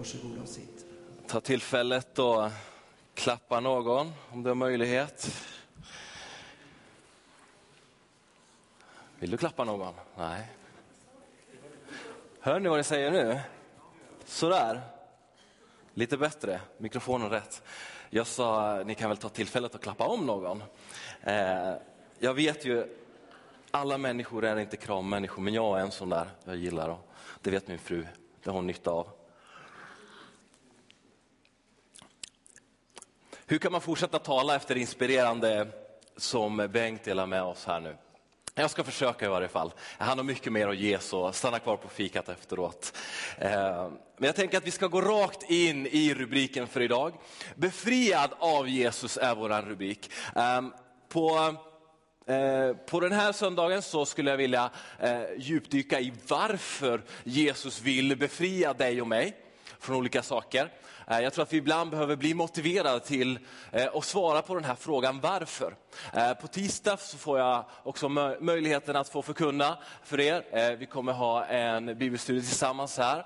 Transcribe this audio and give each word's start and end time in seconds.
Varsågoda 0.00 0.42
och 0.42 0.48
sitt. 0.48 0.86
Ta 1.26 1.40
tillfället 1.40 2.18
och 2.18 2.50
klappa 3.14 3.60
någon 3.60 4.12
om 4.30 4.42
du 4.42 4.50
har 4.50 4.54
möjlighet. 4.54 5.44
Vill 9.18 9.30
du 9.30 9.36
klappa 9.36 9.64
någon? 9.64 9.94
Nej. 10.16 10.46
Hör 12.40 12.60
ni 12.60 12.68
vad 12.68 12.78
ni 12.78 12.84
säger 12.84 13.10
nu? 13.10 13.40
Sådär. 14.24 14.80
Lite 15.94 16.16
bättre, 16.16 16.60
mikrofonen 16.78 17.30
rätt. 17.30 17.62
Jag 18.10 18.26
sa, 18.26 18.82
ni 18.86 18.94
kan 18.94 19.10
väl 19.10 19.18
ta 19.18 19.28
tillfället 19.28 19.74
och 19.74 19.82
klappa 19.82 20.06
om 20.06 20.26
någon. 20.26 20.62
Eh, 21.22 21.74
jag 22.18 22.34
vet 22.34 22.64
ju, 22.64 22.96
alla 23.70 23.98
människor 23.98 24.44
är 24.44 24.56
inte 24.56 24.76
krammänniskor, 24.76 25.42
men 25.42 25.54
jag 25.54 25.78
är 25.78 25.82
en 25.82 25.90
sån 25.90 26.08
där. 26.08 26.30
Jag 26.44 26.56
gillar 26.56 26.88
dem. 26.88 26.98
Det 27.40 27.50
vet 27.50 27.68
min 27.68 27.78
fru, 27.78 28.06
det 28.42 28.50
har 28.50 28.54
hon 28.54 28.66
nytta 28.66 28.90
av. 28.90 29.19
Hur 33.50 33.58
kan 33.58 33.72
man 33.72 33.80
fortsätta 33.80 34.18
tala 34.18 34.56
efter 34.56 34.74
det 34.74 34.80
inspirerande 34.80 35.68
som 36.16 36.56
Bengt 36.56 37.04
delar 37.04 37.26
med 37.26 37.42
oss 37.42 37.64
här 37.64 37.80
nu? 37.80 37.96
Jag 38.54 38.70
ska 38.70 38.84
försöka 38.84 39.26
i 39.26 39.28
varje 39.28 39.48
fall. 39.48 39.72
Han 39.98 40.18
har 40.18 40.24
mycket 40.24 40.52
mer 40.52 40.68
att 40.68 40.76
ge, 40.76 40.98
så 40.98 41.32
stanna 41.32 41.58
kvar 41.58 41.76
på 41.76 41.88
fikat 41.88 42.28
efteråt. 42.28 42.96
Eh, 43.38 43.88
men 44.16 44.26
jag 44.26 44.36
tänker 44.36 44.58
att 44.58 44.66
vi 44.66 44.70
ska 44.70 44.86
gå 44.86 45.00
rakt 45.00 45.50
in 45.50 45.86
i 45.86 46.14
rubriken 46.14 46.66
för 46.66 46.80
idag. 46.80 47.14
Befriad 47.54 48.30
av 48.38 48.68
Jesus 48.68 49.16
är 49.16 49.34
vår 49.34 49.62
rubrik. 49.62 50.10
Ehm, 50.36 50.72
på, 51.08 51.54
eh, 52.26 52.76
på 52.86 53.00
den 53.00 53.12
här 53.12 53.32
söndagen 53.32 53.82
så 53.82 54.06
skulle 54.06 54.30
jag 54.30 54.36
vilja 54.36 54.70
eh, 54.98 55.22
djupdyka 55.38 56.00
i 56.00 56.12
varför 56.28 57.02
Jesus 57.24 57.82
vill 57.82 58.16
befria 58.16 58.72
dig 58.72 59.00
och 59.00 59.08
mig 59.08 59.36
från 59.80 59.96
olika 59.96 60.22
saker. 60.22 60.72
Eh, 61.06 61.20
jag 61.20 61.32
tror 61.32 61.42
att 61.42 61.52
vi 61.52 61.56
ibland 61.56 61.90
behöver 61.90 62.16
bli 62.16 62.34
motiverade 62.34 63.00
till 63.00 63.38
eh, 63.72 63.88
att 63.94 64.04
svara 64.04 64.42
på 64.42 64.54
den 64.54 64.64
här 64.64 64.74
frågan 64.74 65.20
varför. 65.20 65.74
Eh, 66.12 66.32
på 66.34 66.46
tisdag 66.46 66.96
så 66.96 67.18
får 67.18 67.38
jag 67.38 67.64
också 67.82 68.08
möjligheten 68.40 68.96
att 68.96 69.08
få 69.08 69.22
förkunna 69.22 69.78
för 70.04 70.20
er. 70.20 70.76
Vi 70.76 70.86
kommer 70.86 71.12
ha 71.12 71.44
en 71.44 71.98
bibelstudie 71.98 72.40
tillsammans 72.40 72.98
här. 72.98 73.24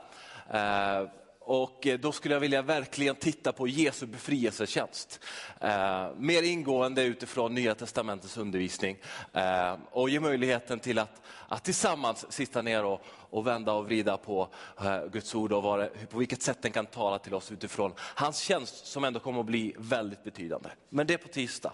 Och 1.47 1.87
eh, 1.87 1.99
då 1.99 2.13
skulle 2.13 2.35
jag 2.35 2.41
vilja 2.41 2.63
verkligen 2.63 3.17
titta 3.17 3.53
på 3.53 3.69
Jesu 3.69 4.07
befrielsetjänst. 4.07 5.21
Eh, 5.61 6.09
mer 6.17 6.43
ingående 6.43 7.03
utifrån 7.03 7.55
Nya 7.55 7.75
Testamentets 7.75 8.37
undervisning. 8.37 8.97
Eh, 9.33 9.77
och 9.91 10.11
ge 10.11 10.21
möjligheten 10.21 10.81
till 10.81 10.99
att, 10.99 11.23
att 11.49 11.65
tillsammans 11.65 12.33
sitta 12.33 12.63
ner 12.63 12.85
och, 12.85 13.01
och 13.07 13.47
vända 13.47 13.73
och 13.73 13.85
vrida 13.85 14.17
på 14.17 14.49
eh, 14.81 15.05
Guds 15.13 15.35
ord 15.35 15.53
och 15.53 15.63
vad 15.63 15.89
på 16.11 16.19
vilket 16.19 16.43
sätt 16.43 16.63
den 16.63 16.73
kan 16.73 16.87
tala 16.87 17.19
till 17.19 17.35
oss 17.35 17.53
utifrån 17.53 17.93
hans 17.99 18.39
tjänst 18.39 18.87
som 18.87 19.05
ändå 19.05 19.21
kommer 19.21 19.41
att 19.41 19.47
bli 19.47 19.75
väldigt 19.79 20.25
betydande. 20.25 20.69
Men 20.89 21.07
det 21.07 21.15
är 21.15 21.19
på 21.19 21.29
tisdag. 21.29 21.73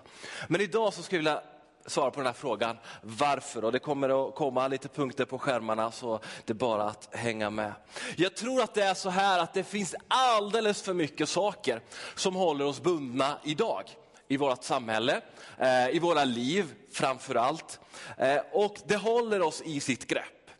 Men 0.48 0.60
idag 0.60 0.94
så 0.94 1.02
skulle 1.02 1.18
jag 1.18 1.34
vilja 1.34 1.42
svara 1.91 2.10
på 2.10 2.20
den 2.20 2.27
här 2.27 2.33
frågan 2.33 2.77
varför. 3.02 3.64
Och 3.64 3.72
det 3.72 3.78
kommer 3.78 4.28
att 4.28 4.34
komma 4.34 4.69
lite 4.69 4.88
punkter 4.88 5.24
på 5.24 5.38
skärmarna 5.38 5.92
så 5.92 6.20
det 6.44 6.52
är 6.52 6.55
bara 6.55 6.84
att 6.84 7.08
hänga 7.12 7.50
med. 7.50 7.72
Jag 8.16 8.36
tror 8.36 8.62
att 8.62 8.74
det 8.74 8.82
är 8.82 8.94
så 8.94 9.10
här 9.10 9.38
att 9.38 9.55
det 9.55 9.64
finns 9.64 9.94
alldeles 10.08 10.82
för 10.82 10.94
mycket 10.94 11.28
saker 11.28 11.80
som 12.14 12.34
håller 12.34 12.64
oss 12.64 12.82
bundna 12.82 13.38
idag. 13.44 13.84
I 14.28 14.36
vårt 14.36 14.64
samhälle, 14.64 15.20
eh, 15.58 15.88
i 15.88 15.98
våra 15.98 16.24
liv 16.24 16.74
framför 16.92 17.34
allt. 17.34 17.80
Eh, 18.19 18.41
och 18.52 18.77
det 18.86 18.97
håller 18.97 19.42
oss 19.42 19.62
i 19.62 19.80
sitt 19.80 20.06
grepp. 20.06 20.50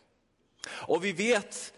Och 0.69 1.05
vi 1.05 1.13
vet, 1.13 1.73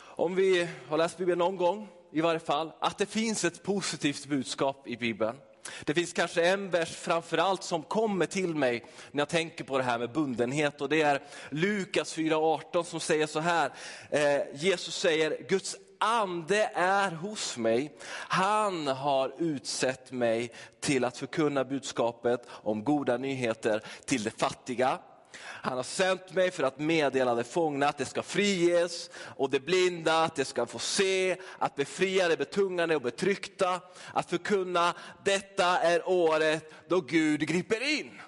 om 0.00 0.34
vi 0.34 0.68
har 0.88 0.98
läst 0.98 1.18
Bibeln 1.18 1.38
någon 1.38 1.56
gång 1.56 1.88
i 2.12 2.20
varje 2.20 2.40
fall, 2.40 2.72
att 2.80 2.98
det 2.98 3.06
finns 3.06 3.44
ett 3.44 3.62
positivt 3.62 4.26
budskap 4.26 4.88
i 4.88 4.96
Bibeln. 4.96 5.36
Det 5.84 5.94
finns 5.94 6.12
kanske 6.12 6.46
en 6.46 6.70
vers 6.70 6.96
framförallt 6.96 7.62
som 7.62 7.82
kommer 7.82 8.26
till 8.26 8.54
mig 8.54 8.84
när 9.12 9.20
jag 9.20 9.28
tänker 9.28 9.64
på 9.64 9.78
det 9.78 9.84
här 9.84 9.98
med 9.98 10.12
bundenhet 10.12 10.80
och 10.80 10.88
det 10.88 11.02
är 11.02 11.22
Lukas 11.50 12.16
4.18 12.16 12.82
som 12.82 13.00
säger 13.00 13.26
så 13.26 13.40
här. 13.40 13.72
Eh, 14.10 14.40
Jesus 14.54 14.96
säger, 14.96 15.46
Guds 15.48 15.76
ande 15.98 16.70
är 16.74 17.10
hos 17.10 17.56
mig. 17.56 17.96
Han 18.10 18.86
har 18.86 19.32
utsett 19.38 20.12
mig 20.12 20.52
till 20.80 21.04
att 21.04 21.16
förkunna 21.16 21.64
budskapet 21.64 22.46
om 22.48 22.84
goda 22.84 23.16
nyheter 23.16 23.82
till 24.04 24.24
de 24.24 24.30
fattiga. 24.30 24.98
Han 25.40 25.76
har 25.76 25.82
sänt 25.82 26.32
mig 26.32 26.50
för 26.50 26.62
att 26.62 26.78
meddela 26.78 27.34
de 27.34 27.44
fångna 27.44 27.88
att 27.88 27.98
det 27.98 28.04
ska 28.04 28.22
friges 28.22 29.10
och 29.36 29.50
de 29.50 29.58
blinda 29.58 30.24
att 30.24 30.36
det 30.36 30.44
ska 30.44 30.66
få 30.66 30.78
se, 30.78 31.36
att 31.58 31.76
befria 31.76 32.28
de 32.28 32.36
betungande 32.36 32.96
och 32.96 33.02
betryckta, 33.02 33.80
att 34.12 34.30
förkunna 34.30 34.94
detta 35.24 35.78
är 35.78 36.08
året 36.08 36.72
då 36.88 37.00
Gud 37.00 37.40
griper 37.40 37.98
in. 38.00 38.20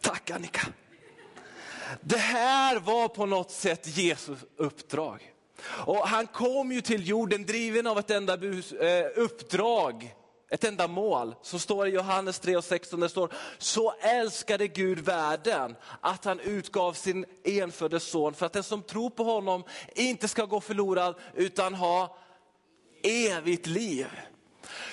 Tack 0.00 0.30
Annika. 0.30 0.66
Det 2.00 2.18
här 2.18 2.80
var 2.80 3.08
på 3.08 3.26
något 3.26 3.50
sätt 3.50 3.96
Jesus 3.96 4.38
uppdrag. 4.56 5.32
Och 5.66 6.08
han 6.08 6.26
kom 6.26 6.72
ju 6.72 6.80
till 6.80 7.08
jorden 7.08 7.46
driven 7.46 7.86
av 7.86 7.98
ett 7.98 8.10
enda 8.10 8.34
eh, 8.34 9.06
uppdrag 9.16 10.14
ett 10.50 10.64
enda 10.64 10.88
mål 10.88 11.34
som 11.42 11.58
står 11.58 11.88
i 11.88 11.90
Johannes 11.90 12.38
3 12.38 12.56
och 12.56 12.64
16, 12.64 13.00
det 13.00 13.08
står, 13.08 13.32
så 13.58 13.94
älskade 14.00 14.68
Gud 14.68 14.98
världen 14.98 15.76
att 16.00 16.24
han 16.24 16.40
utgav 16.40 16.92
sin 16.92 17.24
enfödde 17.44 18.00
son 18.00 18.34
för 18.34 18.46
att 18.46 18.52
den 18.52 18.62
som 18.62 18.82
tror 18.82 19.10
på 19.10 19.24
honom 19.24 19.64
inte 19.94 20.28
ska 20.28 20.44
gå 20.44 20.60
förlorad 20.60 21.14
utan 21.34 21.74
ha 21.74 22.16
evigt 23.02 23.66
liv. 23.66 24.06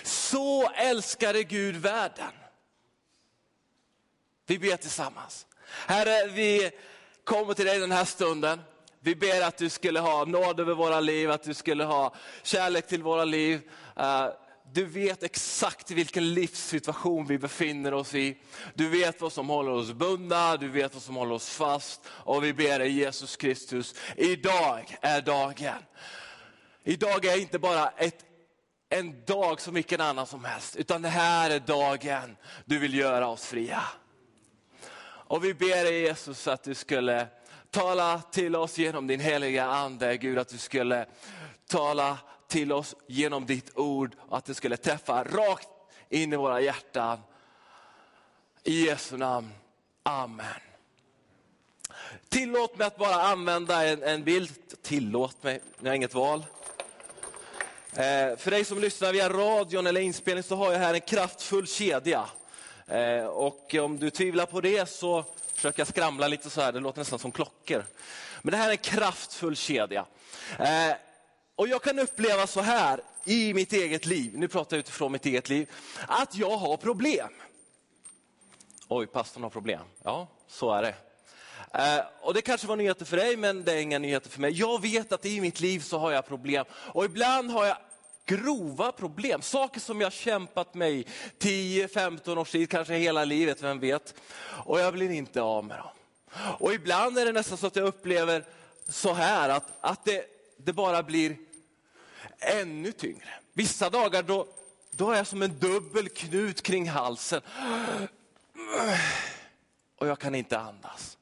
Så 0.04 0.70
älskade 0.70 1.44
Gud 1.44 1.76
världen. 1.76 2.32
Vi 4.46 4.60
ber 4.60 4.78
tillsammans. 4.78 5.48
Herre, 5.88 6.28
vi 6.28 6.72
kommer 7.24 7.54
till 7.54 7.66
dig 7.66 7.80
den 7.80 7.92
här 7.92 8.06
stunden. 8.06 8.62
Vi 9.00 9.16
ber 9.16 9.42
att 9.42 9.58
du 9.58 9.70
skulle 9.70 10.00
ha 10.00 10.26
nåd 10.26 10.60
över 10.60 10.74
våra 10.74 11.00
liv, 11.00 11.32
att 11.32 11.44
du 11.44 11.54
skulle 11.54 11.84
ha 11.84 12.14
kärlek 12.44 12.88
till 12.88 13.04
våra 13.04 13.26
liv. 13.26 13.62
Eh, 13.98 14.28
du 14.74 14.86
vet 14.86 15.24
exakt 15.24 15.92
vilken 15.92 16.34
livssituation 16.34 17.28
vi 17.28 17.38
befinner 17.38 17.94
oss 17.94 18.16
i. 18.16 18.38
Du 18.74 18.90
vet 18.90 19.22
vad 19.22 19.34
som 19.34 19.50
håller 19.50 19.72
oss 19.72 19.92
bundna, 19.92 20.58
du 20.58 20.70
vet 20.70 20.94
vad 20.94 21.04
som 21.04 21.16
håller 21.16 21.36
oss 21.36 21.50
fast. 21.50 22.02
Och 22.08 22.44
vi 22.44 22.54
ber 22.54 22.80
dig 22.80 22.92
Jesus 22.92 23.36
Kristus, 23.36 23.96
idag 24.16 24.98
är 25.02 25.22
dagen. 25.22 25.84
Idag 26.84 27.26
är 27.26 27.42
inte 27.42 27.60
bara 27.60 27.90
ett, 27.90 28.26
en 28.90 29.26
dag 29.26 29.62
som 29.62 29.74
vilken 29.74 30.02
annan 30.02 30.28
som 30.28 30.46
helst, 30.46 30.76
utan 30.76 31.02
det 31.02 31.10
här 31.10 31.50
är 31.50 31.60
dagen 31.60 32.38
du 32.66 32.80
vill 32.80 32.94
göra 32.94 33.28
oss 33.28 33.46
fria. 33.46 33.84
Och 35.06 35.44
vi 35.44 35.54
ber 35.54 35.84
dig 35.84 36.02
Jesus 36.02 36.48
att 36.48 36.64
du 36.64 36.76
skulle 36.76 37.28
tala 37.74 38.22
till 38.32 38.56
oss 38.56 38.78
genom 38.78 39.08
din 39.08 39.20
heliga 39.20 39.66
ande, 39.66 40.18
Gud 40.18 40.38
att 40.38 40.48
du 40.48 40.58
skulle 40.58 41.06
tala 41.68 42.18
till 42.48 42.72
oss 42.72 42.96
genom 43.08 43.46
ditt 43.46 43.78
ord 43.78 44.16
och 44.20 44.38
att 44.38 44.46
det 44.46 44.54
skulle 44.54 44.78
träffa 44.78 45.24
rakt 45.24 45.70
in 46.10 46.34
i 46.34 46.36
våra 46.36 46.62
hjärtan. 46.62 47.20
I 48.64 48.86
Jesu 48.86 49.18
namn, 49.18 49.50
Amen. 50.04 50.46
Tillåt 52.30 52.78
mig 52.78 52.88
att 52.88 52.98
bara 52.98 53.22
använda 53.22 53.88
en, 53.88 54.04
en 54.04 54.24
bild. 54.24 54.52
Tillåt 54.82 55.44
mig, 55.44 55.62
jag 55.80 55.90
har 55.90 55.96
inget 55.96 56.14
val. 56.14 56.46
Eh, 57.94 58.38
för 58.38 58.52
dig 58.52 58.66
som 58.66 58.80
lyssnar 58.80 59.14
via 59.14 59.30
radion 59.30 59.88
eller 59.88 60.02
inspelning 60.02 60.44
så 60.44 60.56
har 60.56 60.72
jag 60.72 60.80
här 60.80 60.94
en 60.94 61.02
kraftfull 61.02 61.68
kedja. 61.68 62.26
Eh, 62.88 63.26
och 63.26 63.76
om 63.76 64.00
du 64.00 64.10
tvivlar 64.10 64.46
på 64.46 64.62
det 64.62 64.90
så 64.90 65.26
Försöka 65.64 65.86
skramla 65.86 66.28
lite 66.28 66.50
så 66.50 66.62
här, 66.62 66.72
det 66.72 66.80
låter 66.80 67.00
nästan 67.00 67.20
som 67.20 67.32
klockor. 67.32 67.86
Men 68.42 68.52
det 68.52 68.58
här 68.58 68.68
är 68.68 68.72
en 68.72 68.78
kraftfull 68.78 69.56
kedja. 69.56 70.06
Eh, 70.60 70.96
och 71.56 71.68
jag 71.68 71.82
kan 71.82 72.00
uppleva 72.00 72.48
så 72.48 72.62
här 72.62 73.02
i 73.26 73.54
mitt 73.54 73.74
eget 73.74 74.06
liv, 74.06 74.32
nu 74.36 74.48
pratar 74.48 74.78
jag 74.78 74.80
utifrån 74.80 75.12
mitt 75.12 75.26
eget 75.26 75.50
liv, 75.50 75.70
att 76.08 76.36
jag 76.36 76.58
har 76.58 76.78
problem. 76.78 77.30
Oj, 78.88 79.08
pastorn 79.08 79.44
har 79.44 79.50
problem. 79.50 79.82
Ja, 80.04 80.28
så 80.48 80.72
är 80.72 80.82
det. 80.82 80.96
Eh, 81.74 82.06
och 82.22 82.34
Det 82.34 82.42
kanske 82.42 82.68
var 82.68 82.76
nyheter 82.76 83.06
för 83.06 83.18
dig, 83.18 83.38
men 83.38 83.64
det 83.64 83.74
är 83.74 83.82
inga 83.82 84.00
nyheter 84.00 84.30
för 84.30 84.42
mig. 84.42 84.52
Jag 84.52 84.82
vet 84.82 85.12
att 85.12 85.26
i 85.26 85.42
mitt 85.42 85.60
liv 85.60 85.80
så 85.80 85.98
har 85.98 86.12
jag 86.12 86.28
problem. 86.28 86.66
Och 86.72 87.06
ibland 87.06 87.52
har 87.52 87.66
jag 87.66 87.78
grova 88.26 88.92
problem, 88.92 89.42
saker 89.42 89.80
som 89.80 90.02
jag 90.02 90.14
kämpat 90.14 90.74
med 90.74 90.92
i 90.92 91.06
10-15 91.40 92.38
års 92.38 92.52
tid, 92.52 92.70
kanske 92.70 92.94
hela 92.94 93.26
livet, 93.26 93.64
vem 93.64 93.80
vet. 93.80 94.16
Och 94.66 94.80
jag 94.80 94.94
blir 94.94 95.12
inte 95.12 95.42
av 95.42 95.66
med 95.66 95.78
dem. 95.78 95.90
Och 96.60 96.74
ibland 96.74 97.18
är 97.18 97.26
det 97.26 97.32
nästan 97.32 97.58
så 97.58 97.68
att 97.68 97.76
jag 97.76 97.86
upplever 97.86 98.46
så 98.88 99.14
här 99.14 99.50
att, 99.50 99.78
att 99.82 100.06
det, 100.06 100.26
det 100.58 100.74
bara 100.74 101.04
blir 101.04 101.38
ännu 102.40 102.92
tyngre. 102.92 103.30
Vissa 103.54 103.90
dagar 103.90 104.24
då, 104.24 104.48
då 104.92 105.12
är 105.12 105.18
jag 105.18 105.28
som 105.28 105.42
en 105.42 105.60
dubbel 105.60 106.10
knut 106.10 106.64
kring 106.64 106.90
halsen. 106.90 107.42
Och 109.98 110.08
jag 110.08 110.20
kan 110.20 110.36
inte 110.36 110.60
andas. 110.60 111.18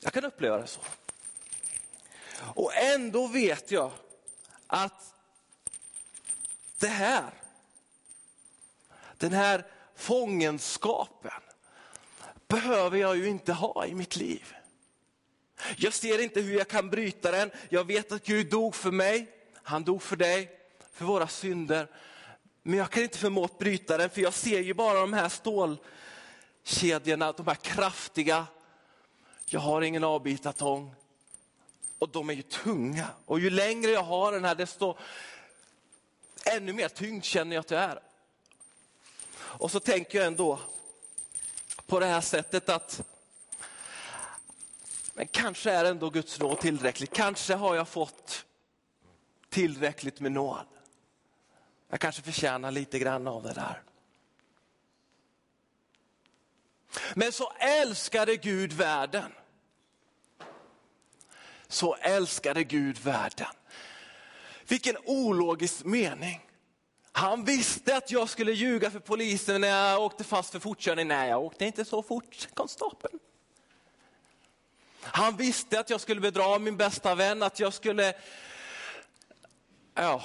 Jag 0.00 0.12
kan 0.12 0.24
uppleva 0.24 0.58
det 0.58 0.66
så. 0.66 0.80
Och 2.54 2.74
ändå 2.74 3.26
vet 3.26 3.70
jag 3.70 3.90
att 4.66 5.14
det 6.78 6.88
här, 6.88 7.30
den 9.18 9.32
här 9.32 9.66
fångenskapen 9.94 11.40
behöver 12.48 12.98
jag 12.98 13.16
ju 13.16 13.28
inte 13.28 13.52
ha 13.52 13.86
i 13.86 13.94
mitt 13.94 14.16
liv. 14.16 14.54
Jag 15.76 15.94
ser 15.94 16.22
inte 16.22 16.40
hur 16.40 16.58
jag 16.58 16.68
kan 16.68 16.90
bryta 16.90 17.30
den. 17.30 17.50
Jag 17.68 17.84
vet 17.84 18.12
att 18.12 18.24
Gud 18.24 18.50
dog 18.50 18.74
för 18.74 18.90
mig, 18.90 19.28
han 19.62 19.84
dog 19.84 20.02
för 20.02 20.16
dig, 20.16 20.60
för 20.92 21.04
våra 21.04 21.28
synder. 21.28 21.88
Men 22.62 22.78
jag 22.78 22.90
kan 22.90 23.02
inte 23.02 23.18
förmå 23.18 23.44
att 23.44 23.58
bryta 23.58 23.98
den, 23.98 24.10
för 24.10 24.20
jag 24.20 24.34
ser 24.34 24.60
ju 24.60 24.74
bara 24.74 25.00
de 25.00 25.12
här 25.12 25.28
stålkedjorna, 25.28 27.32
de 27.32 27.46
här 27.46 27.54
kraftiga. 27.54 28.46
Jag 29.46 29.60
har 29.60 29.82
ingen 29.82 30.04
avbitartång. 30.04 30.94
Och 32.04 32.10
de 32.10 32.30
är 32.30 32.34
ju 32.34 32.42
tunga. 32.42 33.08
Och 33.26 33.40
ju 33.40 33.50
längre 33.50 33.90
jag 33.90 34.02
har 34.02 34.32
den 34.32 34.44
här, 34.44 34.54
desto 34.54 34.96
ännu 36.44 36.72
mer 36.72 36.88
tyngd 36.88 37.24
känner 37.24 37.56
jag 37.56 37.60
att 37.60 37.70
jag 37.70 37.82
är. 37.82 38.00
Och 39.36 39.70
så 39.70 39.80
tänker 39.80 40.18
jag 40.18 40.26
ändå 40.26 40.60
på 41.86 42.00
det 42.00 42.06
här 42.06 42.20
sättet 42.20 42.68
att 42.68 43.02
men 45.14 45.26
kanske 45.26 45.70
är 45.70 45.84
ändå 45.84 46.10
Guds 46.10 46.40
nåd 46.40 46.60
tillräckligt. 46.60 47.12
Kanske 47.12 47.54
har 47.54 47.74
jag 47.74 47.88
fått 47.88 48.44
tillräckligt 49.48 50.20
med 50.20 50.32
nåd. 50.32 50.66
Jag 51.88 52.00
kanske 52.00 52.22
förtjänar 52.22 52.70
lite 52.70 52.98
grann 52.98 53.28
av 53.28 53.42
det 53.42 53.52
där. 53.52 53.82
Men 57.14 57.32
så 57.32 57.52
älskade 57.58 58.36
Gud 58.36 58.72
världen. 58.72 59.32
Så 61.74 61.94
älskade 61.94 62.64
Gud 62.64 62.98
världen. 62.98 63.46
Vilken 64.68 64.96
ologisk 65.04 65.84
mening. 65.84 66.40
Han 67.12 67.44
visste 67.44 67.96
att 67.96 68.10
jag 68.10 68.28
skulle 68.28 68.52
ljuga 68.52 68.90
för 68.90 68.98
polisen 68.98 69.60
när 69.60 69.68
jag 69.68 70.02
åkte 70.02 70.24
fast 70.24 70.52
för 70.52 70.58
fortkörning. 70.58 71.08
Nej, 71.08 71.28
jag 71.28 71.42
åkte 71.42 71.64
inte 71.64 71.84
så 71.84 72.02
fort, 72.02 72.48
konstapeln. 72.54 73.18
Han 75.00 75.36
visste 75.36 75.80
att 75.80 75.90
jag 75.90 76.00
skulle 76.00 76.20
bedra 76.20 76.58
min 76.58 76.76
bästa 76.76 77.14
vän, 77.14 77.42
att 77.42 77.60
jag 77.60 77.74
skulle 77.74 78.14
ja, 79.94 80.24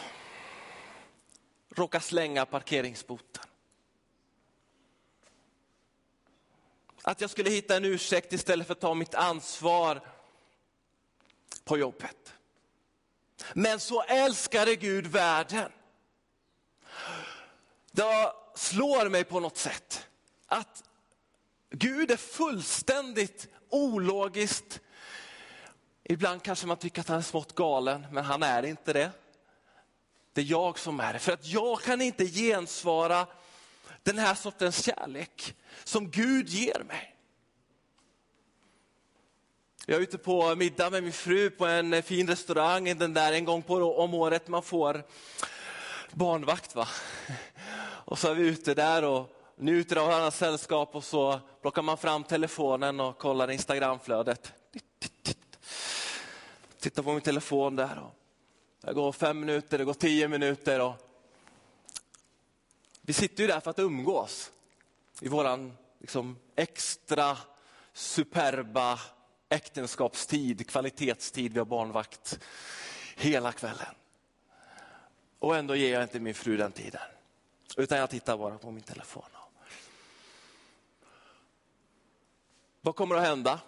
råka 1.75 1.99
slänga 1.99 2.45
parkeringsboten. 2.45 3.43
Att 7.01 7.21
jag 7.21 7.29
skulle 7.29 7.49
hitta 7.49 7.75
en 7.75 7.85
ursäkt 7.85 8.33
istället 8.33 8.67
för 8.67 8.73
att 8.73 8.81
ta 8.81 8.93
mitt 8.93 9.15
ansvar 9.15 10.01
på 11.69 11.77
jobbet. 11.77 12.33
Men 13.53 13.79
så 13.79 14.03
älskade 14.03 14.75
Gud 14.75 15.07
världen. 15.07 15.71
Det 17.91 18.33
slår 18.55 19.09
mig 19.09 19.23
på 19.23 19.39
något 19.39 19.57
sätt 19.57 20.07
att 20.47 20.83
Gud 21.69 22.11
är 22.11 22.17
fullständigt 22.17 23.47
ologiskt. 23.69 24.79
Ibland 26.03 26.43
kanske 26.43 26.67
man 26.67 26.77
tycker 26.77 27.01
att 27.01 27.07
han 27.07 27.17
är 27.17 27.21
smått 27.21 27.55
galen, 27.55 28.05
men 28.11 28.25
han 28.25 28.43
är 28.43 28.65
inte 28.65 28.93
det. 28.93 29.11
Det 30.33 30.41
är 30.41 30.45
jag 30.45 30.79
som 30.79 30.99
är 30.99 31.13
det, 31.13 31.19
för 31.19 31.31
att 31.31 31.45
jag 31.45 31.81
kan 31.81 32.01
inte 32.01 32.25
gensvara 32.25 33.27
den 34.03 34.17
här 34.17 34.35
sortens 34.35 34.85
kärlek 34.85 35.55
som 35.83 36.11
Gud 36.11 36.49
ger 36.49 36.83
mig. 36.83 37.18
Jag 39.89 39.97
är 39.97 40.01
ute 40.01 40.17
på 40.17 40.55
middag 40.55 40.89
med 40.89 41.03
min 41.03 41.13
fru 41.13 41.49
på 41.49 41.65
en 41.65 41.93
eh, 41.93 42.01
fin 42.01 42.27
restaurang, 42.27 42.97
den 42.97 43.13
där 43.13 43.33
en 43.33 43.45
gång 43.45 43.61
på, 43.61 43.75
om 43.75 44.13
året 44.13 44.47
man 44.47 44.63
får 44.63 45.03
barnvakt. 46.11 46.75
Va? 46.75 46.87
Och 47.81 48.19
så 48.19 48.27
är 48.27 48.35
vi 48.35 48.47
ute 48.47 48.73
där 48.73 49.03
och 49.03 49.29
njuter 49.55 49.95
av 49.95 50.07
varandras 50.07 50.37
sällskap 50.37 50.95
och 50.95 51.03
så 51.03 51.39
plockar 51.61 51.81
man 51.81 51.97
fram 51.97 52.23
telefonen 52.23 52.99
och 52.99 53.17
kollar 53.17 53.51
Instagramflödet. 53.51 54.53
Tittar 56.79 57.03
på 57.03 57.13
min 57.13 57.21
telefon 57.21 57.75
där. 57.75 57.99
Och 57.99 58.15
det 58.81 58.93
går 58.93 59.11
fem 59.11 59.39
minuter, 59.39 59.77
det 59.77 59.83
går 59.83 59.93
tio 59.93 60.27
minuter. 60.27 60.81
Och 60.81 60.95
vi 63.01 63.13
sitter 63.13 63.43
ju 63.43 63.47
där 63.47 63.59
för 63.59 63.71
att 63.71 63.79
umgås 63.79 64.51
i 65.21 65.27
våran 65.27 65.77
liksom, 65.99 66.37
extra 66.55 67.37
superba 67.93 68.99
äktenskapstid, 69.49 70.67
kvalitetstid. 70.69 71.53
Vi 71.53 71.59
har 71.59 71.65
barnvakt 71.65 72.39
hela 73.15 73.51
kvällen. 73.51 73.95
Och 75.39 75.55
ändå 75.55 75.75
ger 75.75 75.93
jag 75.93 76.03
inte 76.03 76.19
min 76.19 76.33
fru 76.33 76.57
den 76.57 76.71
tiden. 76.71 77.01
Utan 77.77 77.97
jag 77.97 78.09
tittar 78.09 78.37
bara 78.37 78.57
på 78.57 78.71
min 78.71 78.83
telefon. 78.83 79.23
Vad 82.81 82.95
kommer 82.95 83.15
att 83.15 83.23
hända? 83.23 83.59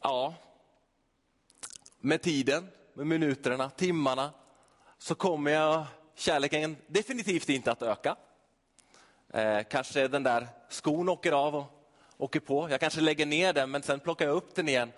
Ja, 0.00 0.34
med 2.00 2.22
tiden, 2.22 2.68
med 2.94 3.06
minuterna, 3.06 3.70
timmarna 3.70 4.30
så 4.98 5.14
kommer 5.14 5.50
jag, 5.50 5.84
kärleken 6.14 6.76
definitivt 6.86 7.48
inte 7.48 7.72
att 7.72 7.82
öka. 7.82 8.16
Eh, 9.28 9.62
kanske 9.70 10.08
den 10.08 10.22
där 10.22 10.48
skon 10.68 11.08
åker 11.08 11.32
av 11.32 11.56
och 11.56 11.81
åker 12.18 12.40
på. 12.40 12.70
Jag 12.70 12.80
kanske 12.80 13.00
lägger 13.00 13.26
ner 13.26 13.52
den 13.52 13.70
men 13.70 13.82
sen 13.82 14.00
plockar 14.00 14.26
jag 14.26 14.34
upp 14.34 14.54
den 14.54 14.68
igen. 14.68 14.92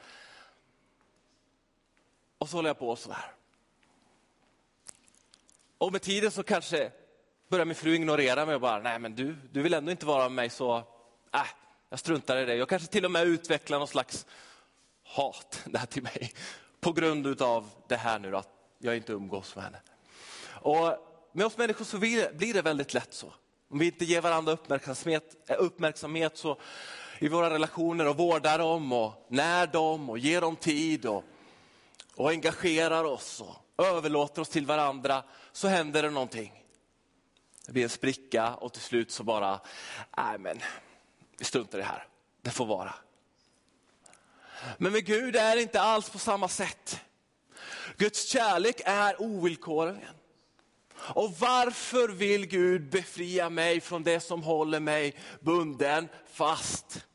Och 2.38 2.49
så 2.49 2.56
håller 2.56 2.69
jag 2.69 2.78
på 2.78 2.96
så 2.96 3.12
här. 3.12 3.32
Och 5.78 5.93
med 5.93 6.02
tiden 6.02 6.31
så 6.31 6.43
kanske 6.43 6.90
börjar 7.49 7.64
min 7.64 7.75
fru 7.75 7.94
ignorera 7.94 8.46
mig 8.46 8.55
och 8.55 8.61
bara, 8.61 8.78
nej 8.78 8.99
men 8.99 9.14
du, 9.14 9.37
du 9.52 9.62
vill 9.62 9.75
ändå 9.75 9.90
inte 9.90 10.06
vara 10.06 10.22
med 10.22 10.32
mig 10.32 10.50
så, 10.50 10.76
äh, 11.34 11.40
jag 11.90 11.99
struntar 11.99 12.37
i 12.37 12.44
det. 12.44 12.55
Jag 12.55 12.69
kanske 12.69 12.88
till 12.88 13.05
och 13.05 13.11
med 13.11 13.26
utvecklar 13.26 13.78
någon 13.78 13.88
slags 13.88 14.26
hat 15.05 15.62
där 15.64 15.87
till 15.87 16.02
mig 16.02 16.32
på 16.81 16.93
grund 16.93 17.43
av 17.43 17.70
det 17.88 17.96
här 17.96 18.19
nu 18.19 18.37
att 18.37 18.49
jag 18.78 18.96
inte 18.96 19.12
umgås 19.12 19.56
med 19.56 19.64
henne. 19.64 19.81
Och 20.46 20.96
med 21.32 21.46
oss 21.46 21.56
människor 21.56 21.84
så 21.84 21.99
blir 21.99 22.52
det 22.52 22.62
väldigt 22.62 22.94
lätt 22.94 23.14
så. 23.14 23.32
Om 23.69 23.78
vi 23.78 23.87
inte 23.87 24.05
ger 24.05 24.20
varandra 24.20 24.52
uppmärksamhet, 24.52 25.50
uppmärksamhet 25.58 26.37
så 26.37 26.58
i 27.19 27.28
våra 27.28 27.50
relationer 27.50 28.08
och 28.08 28.16
vårdar 28.16 28.58
dem 28.58 28.93
och 28.93 29.26
när 29.28 29.66
dem 29.66 30.11
och 30.11 30.19
ger 30.19 30.40
dem 30.40 30.56
tid 30.56 31.06
och, 31.06 31.25
och 32.15 32.31
engagerar 32.31 33.05
oss 33.05 33.41
och 33.41 33.84
överlåter 33.84 34.43
oss 34.43 34.48
till 34.48 34.67
varandra 34.67 35.22
så 35.53 35.69
händer 35.69 36.03
det 36.03 36.10
någonting. 36.10 36.65
Det 37.67 37.72
blir 37.72 37.82
en 37.82 37.88
spricka 37.88 38.55
och 38.55 38.72
till 38.72 38.82
slut 38.82 39.10
så 39.10 39.22
bara, 39.22 39.60
nej 40.17 40.38
men 40.38 40.58
vi 41.38 41.44
struntar 41.44 41.79
i 41.79 41.81
det 41.81 41.86
här, 41.86 42.06
det 42.43 42.50
får 42.50 42.67
vara. 42.67 42.94
Men 44.79 44.93
med 44.93 45.05
Gud 45.05 45.36
är 45.36 45.56
det 45.56 45.62
inte 45.62 45.81
alls 45.81 46.10
på 46.10 46.19
samma 46.19 46.48
sätt. 46.48 47.00
Guds 47.96 48.29
kärlek 48.29 48.81
är 48.84 49.22
ovillkorligen. 49.22 50.15
Och 50.96 51.32
varför 51.38 52.08
vill 52.08 52.46
Gud 52.46 52.91
befria 52.91 53.50
mig 53.50 53.81
från 53.81 54.03
det 54.03 54.20
som 54.20 54.43
håller 54.43 54.81
mig 54.81 55.15
bunden 55.41 56.08
fast? 56.27 57.06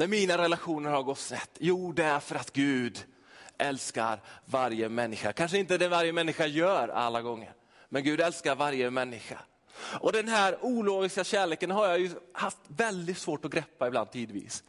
När 0.00 0.06
mina 0.06 0.38
relationer 0.38 0.90
har 0.90 1.02
gått 1.02 1.18
snett? 1.18 1.50
Jo, 1.58 1.92
det 1.92 2.04
är 2.04 2.20
för 2.20 2.36
att 2.36 2.52
Gud 2.52 3.04
älskar 3.58 4.20
varje 4.44 4.88
människa. 4.88 5.32
Kanske 5.32 5.58
inte 5.58 5.78
det 5.78 5.88
varje 5.88 6.12
människa 6.12 6.46
gör 6.46 6.88
alla 6.88 7.22
gånger, 7.22 7.54
men 7.88 8.04
Gud 8.04 8.20
älskar 8.20 8.54
varje 8.54 8.90
människa. 8.90 9.38
Och 10.00 10.12
den 10.12 10.28
här 10.28 10.58
ologiska 10.64 11.24
kärleken 11.24 11.70
har 11.70 11.86
jag 11.86 12.00
ju 12.00 12.10
haft 12.32 12.58
väldigt 12.66 13.18
svårt 13.18 13.44
att 13.44 13.50
greppa 13.50 13.86
ibland 13.86 14.10
tidvis. 14.10 14.64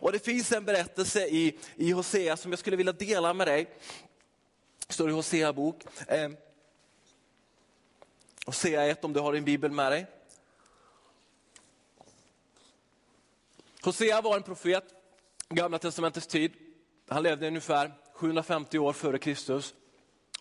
Och 0.00 0.12
det 0.12 0.24
finns 0.24 0.52
en 0.52 0.64
berättelse 0.64 1.26
i, 1.26 1.58
i 1.74 1.90
Hosea 1.90 2.36
som 2.36 2.52
jag 2.52 2.58
skulle 2.58 2.76
vilja 2.76 2.92
dela 2.92 3.34
med 3.34 3.46
dig. 3.46 3.70
Det 4.86 4.92
står 4.92 5.10
i 5.10 5.12
Hosea 5.12 5.52
bok. 5.52 5.82
Eh, 6.08 6.30
Hosea 8.46 8.86
1 8.86 9.04
om 9.04 9.12
du 9.12 9.20
har 9.20 9.32
din 9.32 9.44
bibel 9.44 9.70
med 9.70 9.92
dig. 9.92 10.06
Hosea 13.86 14.20
var 14.20 14.36
en 14.36 14.42
profet, 14.42 14.84
gamla 15.48 15.78
testamentets 15.78 16.26
tid. 16.26 16.52
Han 17.08 17.22
levde 17.22 17.48
ungefär 17.48 17.92
750 18.14 18.78
år 18.78 18.92
före 18.92 19.18
Kristus. 19.18 19.74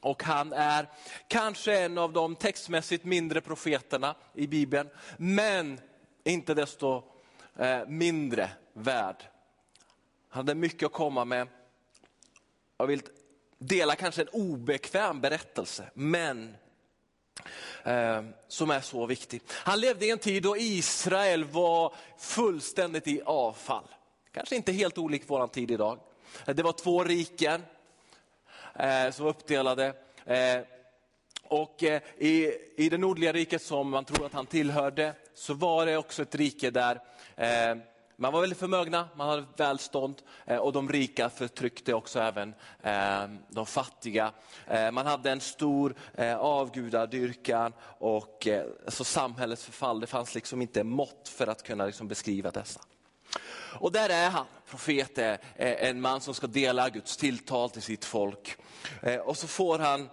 Och 0.02 0.24
han 0.24 0.54
är 0.54 0.90
kanske 1.28 1.80
en 1.80 1.98
av 1.98 2.14
de 2.14 2.36
textmässigt 2.36 3.06
mindre 3.06 3.42
profeterna 3.42 4.16
i 4.34 4.48
Bibeln, 4.48 4.90
men 5.18 5.80
inte 6.24 6.54
desto 6.54 7.04
eh, 7.56 7.88
mindre 7.88 8.50
värd. 8.74 9.24
Han 10.30 10.40
hade 10.40 10.56
mycket 10.56 10.86
att 10.86 10.94
komma 10.94 11.26
med. 11.26 11.48
Jag 12.78 12.88
vill 12.88 13.02
dela 13.58 13.96
kanske 13.96 14.22
en 14.22 14.30
obekväm 14.32 15.22
berättelse, 15.22 15.90
men 15.94 16.56
Eh, 17.84 18.24
som 18.48 18.70
är 18.70 18.82
så 18.82 19.06
viktig. 19.06 19.42
Han 19.50 19.80
levde 19.80 20.06
i 20.06 20.12
en 20.12 20.20
tid 20.20 20.44
då 20.44 20.58
Israel 20.58 21.44
var 21.44 21.94
fullständigt 22.18 23.08
i 23.08 23.22
avfall. 23.26 23.88
Kanske 24.32 24.56
inte 24.56 24.72
helt 24.72 24.98
olik 24.98 25.24
vår 25.28 25.48
tid 25.48 25.72
idag. 25.72 26.00
Det 26.46 26.64
var 26.64 26.72
två 26.72 27.04
riken 27.04 27.64
eh, 28.76 29.12
som 29.12 29.26
var 29.26 29.30
uppdelade. 29.30 29.94
Eh, 30.26 30.60
och 31.48 31.84
i, 32.18 32.52
i 32.76 32.90
det 32.90 32.98
nordliga 32.98 33.34
riket 33.34 33.62
som 33.62 33.90
man 33.90 34.06
tror 34.06 34.26
att 34.26 34.34
han 34.34 34.46
tillhörde 34.46 35.14
så 35.34 35.54
var 35.54 35.86
det 35.86 35.98
också 35.98 36.22
ett 36.22 36.36
rike 36.36 36.72
där 36.72 37.02
man 38.18 38.34
var 38.34 38.42
väldigt 38.42 38.60
förmögna, 38.60 39.10
man 39.16 39.30
hade 39.30 39.46
välstånd 39.58 40.22
eh, 40.46 40.58
och 40.58 40.74
de 40.74 40.90
rika 40.90 41.30
förtryckte 41.30 41.94
också 41.94 42.20
även 42.20 42.54
eh, 42.84 43.24
de 43.50 43.66
fattiga. 43.66 44.32
Eh, 44.68 44.92
man 44.92 45.06
hade 45.06 45.32
en 45.32 45.42
stor 45.42 45.96
avgudadyrkan 46.38 47.74
och 48.00 48.48
alltså 48.86 49.04
samhällets 49.04 49.64
förfall, 49.64 50.00
det 50.00 50.08
fanns 50.08 50.36
liksom 50.36 50.62
inte 50.62 50.84
mått 50.84 51.30
för 51.30 51.48
att 51.48 51.64
kunna 51.64 51.86
liksom 51.86 52.08
beskriva 52.08 52.52
dessa. 52.52 52.82
Och 53.80 53.92
där 53.92 54.10
är 54.10 54.30
han, 54.30 54.46
profeten, 54.70 55.38
en 55.56 56.02
man 56.02 56.22
som 56.22 56.34
ska 56.34 56.48
dela 56.48 56.90
Guds 56.90 57.18
tilltal 57.18 57.70
till 57.70 57.82
sitt 57.82 58.06
folk. 58.06 58.58
Och 59.24 59.38
så 59.38 59.48
får 59.48 59.80
han 59.80 60.10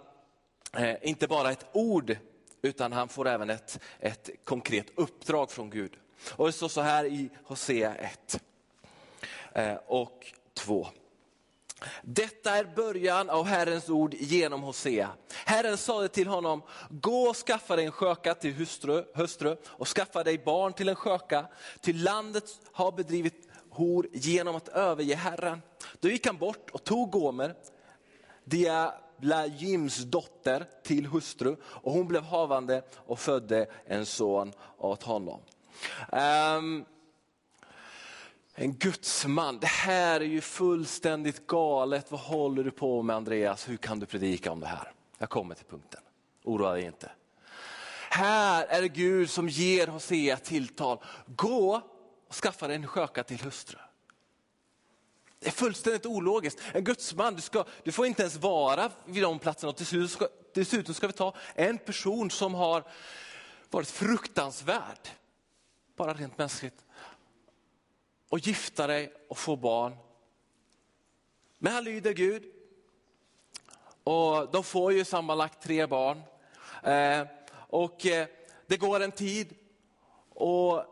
inte 1.01 1.27
bara 1.27 1.51
ett 1.51 1.65
ord, 1.71 2.17
utan 2.61 2.91
han 2.93 3.09
får 3.09 3.27
även 3.27 3.49
ett, 3.49 3.79
ett 3.99 4.29
konkret 4.43 4.87
uppdrag 4.95 5.51
från 5.51 5.69
Gud. 5.69 5.93
Och 6.31 6.45
det 6.45 6.51
står 6.51 6.67
så 6.67 6.81
här 6.81 7.05
i 7.05 7.29
Hosea 7.43 7.95
1 7.95 8.39
eh, 9.53 9.75
och 9.87 10.33
2. 10.53 10.87
Detta 12.01 12.51
är 12.57 12.63
början 12.75 13.29
av 13.29 13.45
Herrens 13.45 13.89
ord 13.89 14.13
genom 14.13 14.61
Hosea. 14.63 15.09
Herren 15.45 15.77
sade 15.77 16.07
till 16.07 16.27
honom, 16.27 16.61
gå 16.89 17.21
och 17.21 17.35
skaffa 17.35 17.75
dig 17.75 17.85
en 17.85 17.91
sköka 17.91 18.33
till 18.33 18.53
hustru, 18.53 19.03
hustru 19.13 19.57
och 19.65 19.87
skaffa 19.87 20.23
dig 20.23 20.37
barn 20.37 20.73
till 20.73 20.89
en 20.89 20.95
sköka, 20.95 21.45
till 21.81 22.03
landet 22.03 22.43
har 22.71 22.91
bedrivit 22.91 23.49
hor 23.69 24.07
genom 24.13 24.55
att 24.55 24.67
överge 24.67 25.15
Herren. 25.15 25.61
Då 25.99 26.09
gick 26.09 26.25
han 26.25 26.37
bort 26.37 26.69
och 26.69 26.83
tog 26.83 27.11
Gomer, 27.11 27.55
Diablajims 28.43 29.97
dotter, 29.97 30.65
till 30.83 31.05
hustru 31.05 31.55
och 31.63 31.91
hon 31.91 32.07
blev 32.07 32.23
havande 32.23 32.83
och 32.95 33.19
födde 33.19 33.65
en 33.85 34.05
son 34.05 34.53
åt 34.77 35.03
honom. 35.03 35.39
Um, 36.11 36.85
en 38.55 38.73
gudsman, 38.73 39.59
det 39.59 39.67
här 39.67 40.21
är 40.21 40.25
ju 40.25 40.41
fullständigt 40.41 41.47
galet. 41.47 42.11
Vad 42.11 42.19
håller 42.19 42.63
du 42.63 42.71
på 42.71 43.01
med 43.01 43.15
Andreas? 43.15 43.69
Hur 43.69 43.77
kan 43.77 43.99
du 43.99 44.05
predika 44.05 44.51
om 44.51 44.59
det 44.59 44.67
här? 44.67 44.91
Jag 45.17 45.29
kommer 45.29 45.55
till 45.55 45.65
punkten, 45.65 46.01
oroa 46.43 46.71
dig 46.71 46.83
inte. 46.83 47.11
Här 48.09 48.65
är 48.65 48.81
det 48.81 48.87
Gud 48.87 49.29
som 49.29 49.49
ger 49.49 49.87
Hosea 49.87 50.37
tilltal. 50.37 50.97
Gå 51.25 51.81
och 52.27 52.35
skaffa 52.35 52.67
dig 52.67 52.75
en 52.75 52.87
sköka 52.87 53.23
till 53.23 53.41
hustru. 53.41 53.77
Det 55.39 55.47
är 55.47 55.51
fullständigt 55.51 56.05
ologiskt. 56.05 56.59
En 56.73 56.83
gudsman, 56.83 57.35
du, 57.35 57.41
ska, 57.41 57.65
du 57.83 57.91
får 57.91 58.05
inte 58.05 58.21
ens 58.21 58.35
vara 58.35 58.91
vid 59.05 59.23
de 59.23 59.39
platserna. 59.39 59.69
Och 59.69 59.75
dessutom 59.77 60.07
ska, 60.07 60.27
dessutom 60.53 60.95
ska 60.95 61.07
vi 61.07 61.13
ta 61.13 61.35
en 61.55 61.77
person 61.77 62.31
som 62.31 62.53
har 62.53 62.83
varit 63.69 63.89
fruktansvärd 63.89 65.09
bara 65.95 66.13
rent 66.13 66.37
mänskligt. 66.37 66.85
Och 68.29 68.39
gifta 68.39 68.87
dig 68.87 69.13
och 69.29 69.37
få 69.37 69.55
barn. 69.55 69.95
Men 71.57 71.73
han 71.73 71.83
lyder 71.83 72.13
Gud. 72.13 72.43
Och 74.03 74.51
de 74.51 74.63
får 74.63 74.93
ju 74.93 75.05
sammanlagt 75.05 75.63
tre 75.63 75.87
barn. 75.87 76.21
Eh, 76.83 77.27
och 77.53 78.05
eh, 78.05 78.27
det 78.67 78.77
går 78.77 78.99
en 78.99 79.11
tid 79.11 79.55
och 80.29 80.85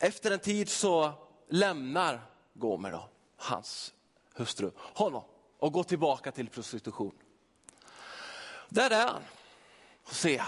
efter 0.00 0.30
en 0.30 0.38
tid 0.38 0.68
så 0.68 1.12
lämnar 1.48 2.20
Gomer, 2.54 2.90
då, 2.90 3.08
hans 3.36 3.94
hustru, 4.34 4.70
honom 4.76 5.22
och 5.58 5.72
går 5.72 5.84
tillbaka 5.84 6.32
till 6.32 6.48
prostitution. 6.48 7.14
Där 8.68 8.90
är 8.90 9.06
han, 9.06 9.22
Hosea. 10.02 10.46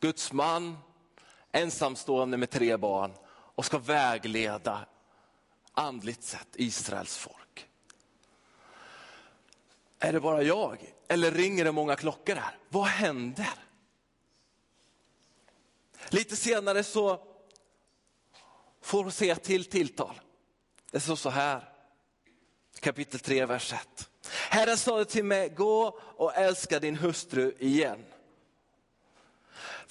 Guds 0.00 0.32
man, 0.32 0.78
ensamstående 1.52 2.36
med 2.36 2.50
tre 2.50 2.76
barn 2.76 3.12
och 3.30 3.64
ska 3.64 3.78
vägleda 3.78 4.86
andligt 5.72 6.22
sett 6.22 6.48
Israels 6.54 7.16
folk. 7.16 7.68
Är 9.98 10.12
det 10.12 10.20
bara 10.20 10.42
jag 10.42 10.94
eller 11.08 11.30
ringer 11.30 11.64
det 11.64 11.72
många 11.72 11.96
klockor 11.96 12.34
här? 12.34 12.58
Vad 12.68 12.86
händer? 12.86 13.54
Lite 16.08 16.36
senare 16.36 16.84
så 16.84 17.24
får 18.80 19.02
hon 19.02 19.12
se 19.12 19.34
till 19.34 19.64
tilltal. 19.64 20.20
Det 20.90 21.00
står 21.00 21.16
så 21.16 21.30
här, 21.30 21.68
kapitel 22.80 23.20
3, 23.20 23.46
vers 23.46 23.72
1. 23.72 24.08
Herren 24.50 24.76
sade 24.76 25.04
till 25.04 25.24
mig, 25.24 25.48
gå 25.48 25.98
och 26.00 26.34
älska 26.34 26.78
din 26.78 26.96
hustru 26.96 27.54
igen 27.58 28.04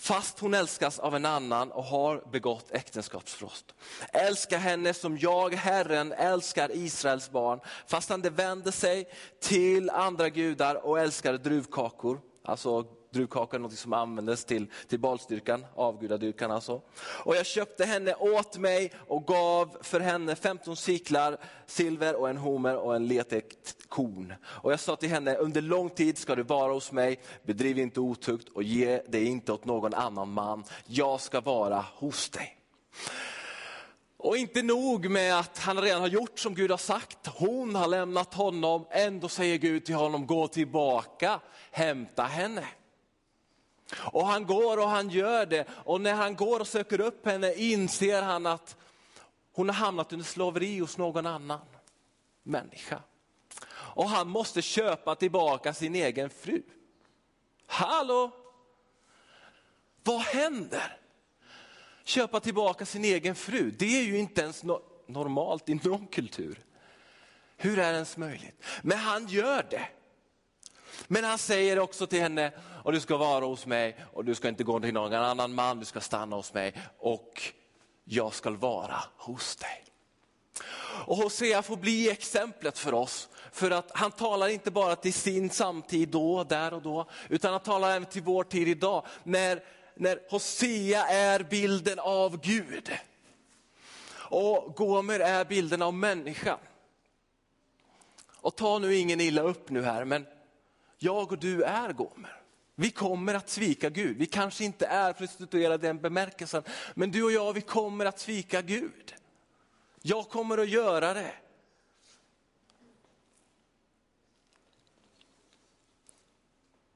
fast 0.01 0.39
hon 0.39 0.53
älskas 0.53 0.99
av 0.99 1.15
en 1.15 1.25
annan 1.25 1.71
och 1.71 1.83
har 1.83 2.23
begått 2.31 2.71
äktenskapsbrott. 2.71 3.75
Älska 4.13 4.57
henne 4.57 4.93
som 4.93 5.17
jag, 5.17 5.53
Herren, 5.53 6.11
älskar 6.11 6.71
Israels 6.73 7.31
barn, 7.31 7.59
fast 7.87 8.09
han 8.09 8.21
vänder 8.21 8.71
sig 8.71 9.09
till 9.39 9.89
andra 9.89 10.29
gudar 10.29 10.85
och 10.85 10.99
älskar 10.99 11.33
druvkakor, 11.33 12.19
alltså 12.43 12.85
druvkakor, 13.11 13.59
något 13.59 13.73
som 13.73 13.93
användes 13.93 14.45
till, 14.45 14.67
till 14.87 14.99
balstyrkan, 14.99 15.65
avgudadyrkan 15.75 16.51
alltså. 16.51 16.81
Och 16.97 17.35
jag 17.35 17.45
köpte 17.45 17.85
henne 17.85 18.13
åt 18.13 18.57
mig 18.57 18.91
och 19.07 19.27
gav 19.27 19.77
för 19.81 19.99
henne 19.99 20.35
15 20.35 20.75
siklar 20.75 21.37
silver 21.65 22.15
och 22.15 22.29
en 22.29 22.37
homer 22.37 22.77
och 22.77 22.95
en 22.95 23.07
letekt 23.07 23.89
korn. 23.89 24.33
Och 24.43 24.71
jag 24.71 24.79
sa 24.79 24.95
till 24.95 25.09
henne, 25.09 25.35
under 25.35 25.61
lång 25.61 25.89
tid 25.89 26.17
ska 26.17 26.35
du 26.35 26.43
vara 26.43 26.73
hos 26.73 26.91
mig, 26.91 27.19
bedriv 27.43 27.79
inte 27.79 27.99
otukt 27.99 28.49
och 28.49 28.63
ge 28.63 28.97
dig 28.97 29.25
inte 29.25 29.51
åt 29.51 29.65
någon 29.65 29.93
annan 29.93 30.33
man. 30.33 30.63
Jag 30.85 31.21
ska 31.21 31.41
vara 31.41 31.85
hos 31.95 32.29
dig. 32.29 32.57
Och 34.17 34.37
inte 34.37 34.61
nog 34.61 35.09
med 35.09 35.39
att 35.39 35.57
han 35.57 35.81
redan 35.81 36.01
har 36.01 36.07
gjort 36.07 36.39
som 36.39 36.55
Gud 36.55 36.71
har 36.71 36.77
sagt, 36.77 37.27
hon 37.27 37.75
har 37.75 37.87
lämnat 37.87 38.33
honom, 38.33 38.85
ändå 38.91 39.29
säger 39.29 39.57
Gud 39.57 39.85
till 39.85 39.95
honom, 39.95 40.27
gå 40.27 40.47
tillbaka, 40.47 41.39
hämta 41.71 42.23
henne. 42.23 42.63
Och 43.95 44.27
han 44.27 44.45
går 44.45 44.77
och 44.77 44.89
han 44.89 45.09
gör 45.09 45.45
det 45.45 45.65
och 45.69 46.01
när 46.01 46.13
han 46.13 46.35
går 46.35 46.59
och 46.59 46.67
söker 46.67 47.01
upp 47.01 47.25
henne 47.25 47.53
inser 47.53 48.21
han 48.21 48.45
att 48.45 48.77
hon 49.53 49.69
har 49.69 49.75
hamnat 49.75 50.13
under 50.13 50.25
slaveri 50.25 50.79
hos 50.79 50.97
någon 50.97 51.25
annan 51.25 51.65
människa. 52.43 52.99
Och 53.71 54.09
han 54.09 54.27
måste 54.27 54.61
köpa 54.61 55.15
tillbaka 55.15 55.73
sin 55.73 55.95
egen 55.95 56.29
fru. 56.29 56.61
Hallå? 57.67 58.31
Vad 60.03 60.21
händer? 60.21 60.97
Köpa 62.03 62.39
tillbaka 62.39 62.85
sin 62.85 63.05
egen 63.05 63.35
fru, 63.35 63.71
det 63.71 63.99
är 63.99 64.03
ju 64.03 64.17
inte 64.17 64.41
ens 64.41 64.63
normalt 65.07 65.69
i 65.69 65.75
någon 65.75 66.07
kultur. 66.07 66.59
Hur 67.57 67.79
är 67.79 67.91
det 67.91 67.95
ens 67.95 68.17
möjligt? 68.17 68.63
Men 68.81 68.97
han 68.97 69.27
gör 69.27 69.67
det. 69.69 69.87
Men 71.07 71.23
han 71.23 71.37
säger 71.37 71.79
också 71.79 72.07
till 72.07 72.21
henne, 72.21 72.51
och 72.83 72.91
du 72.91 72.99
ska 72.99 73.17
vara 73.17 73.45
hos 73.45 73.65
mig 73.65 73.95
och 74.13 74.25
du 74.25 74.35
ska 74.35 74.47
inte 74.47 74.63
gå 74.63 74.79
till 74.79 74.93
någon 74.93 75.13
annan 75.13 75.53
man, 75.53 75.79
du 75.79 75.85
ska 75.85 76.01
stanna 76.01 76.35
hos 76.35 76.53
mig 76.53 76.73
och 76.99 77.41
jag 78.03 78.33
ska 78.33 78.49
vara 78.49 79.03
hos 79.17 79.55
dig. 79.55 79.83
Och 81.05 81.17
Hosea 81.17 81.61
får 81.61 81.75
bli 81.75 82.09
exemplet 82.09 82.77
för 82.77 82.93
oss, 82.93 83.29
för 83.51 83.71
att 83.71 83.91
han 83.93 84.11
talar 84.11 84.47
inte 84.47 84.71
bara 84.71 84.95
till 84.95 85.13
sin 85.13 85.49
samtid 85.49 86.09
då, 86.09 86.43
där 86.43 86.73
och 86.73 86.81
då, 86.81 87.09
utan 87.29 87.51
han 87.51 87.61
talar 87.61 87.89
även 87.89 88.05
till 88.05 88.21
vår 88.21 88.43
tid 88.43 88.67
idag, 88.67 89.05
när, 89.23 89.63
när 89.95 90.19
Hosea 90.29 91.05
är 91.07 91.43
bilden 91.43 91.99
av 91.99 92.41
Gud. 92.41 92.91
Och 94.13 94.75
Gomer 94.75 95.19
är 95.19 95.45
bilden 95.45 95.81
av 95.81 95.93
människan. 95.93 96.57
Och 98.41 98.55
ta 98.55 98.79
nu 98.79 98.95
ingen 98.95 99.21
illa 99.21 99.41
upp 99.41 99.69
nu 99.69 99.83
här, 99.83 100.05
men 100.05 100.25
jag 101.03 101.31
och 101.31 101.37
du 101.37 101.63
är 101.63 101.93
Gomer. 101.93 102.41
Vi 102.75 102.91
kommer 102.91 103.33
att 103.33 103.49
svika 103.49 103.89
Gud. 103.89 104.17
Vi 104.17 104.25
kanske 104.25 104.63
inte 104.63 104.85
är 104.85 105.13
prostituerade 105.13 105.87
i 105.87 105.87
den 105.87 106.01
bemärkelsen, 106.01 106.63
men 106.93 107.11
du 107.11 107.23
och 107.23 107.31
jag, 107.31 107.53
vi 107.53 107.61
kommer 107.61 108.05
att 108.05 108.19
svika 108.19 108.61
Gud. 108.61 109.15
Jag 110.01 110.29
kommer 110.29 110.57
att 110.57 110.69
göra 110.69 111.13
det. 111.13 111.33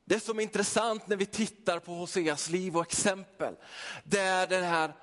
Det 0.05 0.19
som 0.19 0.39
är 0.39 0.43
intressant 0.43 1.07
när 1.07 1.17
vi 1.17 1.25
tittar 1.25 1.79
på 1.79 1.91
Hoseas 1.91 2.49
liv 2.49 2.77
och 2.77 2.87
exempel, 2.87 3.55
det 4.03 4.19
är 4.19 4.47
det 4.47 4.61
här 4.61 4.93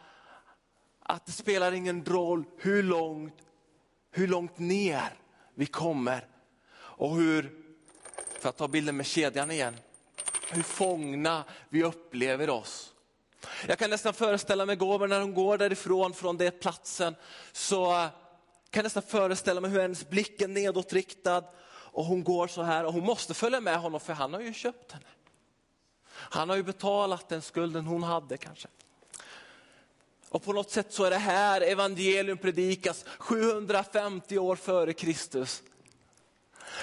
att 1.00 1.26
det 1.26 1.32
spelar 1.32 1.72
ingen 1.72 2.04
roll 2.04 2.44
hur 2.58 2.82
långt, 2.82 3.34
hur 4.10 4.28
långt 4.28 4.58
ner 4.58 5.18
vi 5.54 5.66
kommer 5.66 6.28
och 6.74 7.16
hur, 7.16 7.61
för 8.42 8.48
att 8.48 8.56
ta 8.56 8.68
bilden 8.68 8.96
med 8.96 9.06
kedjan 9.06 9.50
igen, 9.50 9.76
hur 10.50 10.62
fångna 10.62 11.44
vi 11.68 11.84
upplever 11.84 12.50
oss. 12.50 12.92
Jag 13.66 13.78
kan 13.78 13.90
nästan 13.90 14.14
föreställa 14.14 14.66
mig 14.66 14.76
Gåber 14.76 15.06
när 15.06 15.20
hon 15.20 15.34
går 15.34 15.58
därifrån 15.58 16.12
från 16.12 16.36
den 16.36 16.52
platsen, 16.60 17.14
så 17.52 17.92
eh, 17.92 18.06
kan 18.70 18.80
jag 18.80 18.82
nästan 18.82 19.02
föreställa 19.02 19.60
mig 19.60 19.70
hur 19.70 19.80
hennes 19.80 20.08
blick 20.08 20.40
är 20.40 20.48
nedåtriktad 20.48 21.44
och 21.66 22.04
hon 22.04 22.24
går 22.24 22.46
så 22.46 22.62
här 22.62 22.84
och 22.84 22.92
hon 22.92 23.04
måste 23.04 23.34
följa 23.34 23.60
med 23.60 23.78
honom 23.78 24.00
för 24.00 24.12
han 24.12 24.32
har 24.32 24.40
ju 24.40 24.52
köpt 24.52 24.92
henne. 24.92 25.06
Han 26.08 26.48
har 26.48 26.56
ju 26.56 26.62
betalat 26.62 27.28
den 27.28 27.42
skulden 27.42 27.86
hon 27.86 28.02
hade 28.02 28.36
kanske. 28.36 28.68
Och 30.28 30.42
på 30.42 30.52
något 30.52 30.70
sätt 30.70 30.92
så 30.92 31.04
är 31.04 31.10
det 31.10 31.16
här 31.16 31.60
evangelium 31.60 32.38
predikas 32.38 33.04
750 33.18 34.38
år 34.38 34.56
före 34.56 34.92
Kristus. 34.92 35.62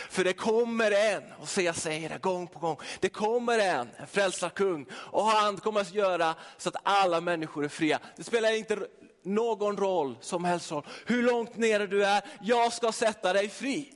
För 0.09 0.23
det 0.23 0.33
kommer 0.33 0.91
en, 0.91 1.23
och 1.39 1.49
så 1.49 1.61
jag 1.61 1.75
säger 1.75 2.09
det 2.09 2.17
gång 2.17 2.47
på 2.47 2.59
gång, 2.59 2.77
det 2.99 3.09
kommer 3.09 3.59
en, 3.59 3.89
en 3.97 4.07
frälsarkung 4.07 4.85
och 4.93 5.23
han 5.23 5.57
kommer 5.57 5.81
att 5.81 5.93
göra 5.93 6.35
så 6.57 6.69
att 6.69 6.75
alla 6.83 7.21
människor 7.21 7.63
är 7.63 7.69
fria. 7.69 7.99
Det 8.15 8.23
spelar 8.23 8.51
inte 8.51 8.87
någon 9.23 9.77
roll 9.77 10.17
som 10.21 10.45
helst 10.45 10.71
roll 10.71 10.85
hur 11.05 11.23
långt 11.23 11.57
nere 11.57 11.87
du 11.87 12.05
är, 12.05 12.21
jag 12.41 12.73
ska 12.73 12.91
sätta 12.91 13.33
dig 13.33 13.49
fri. 13.49 13.93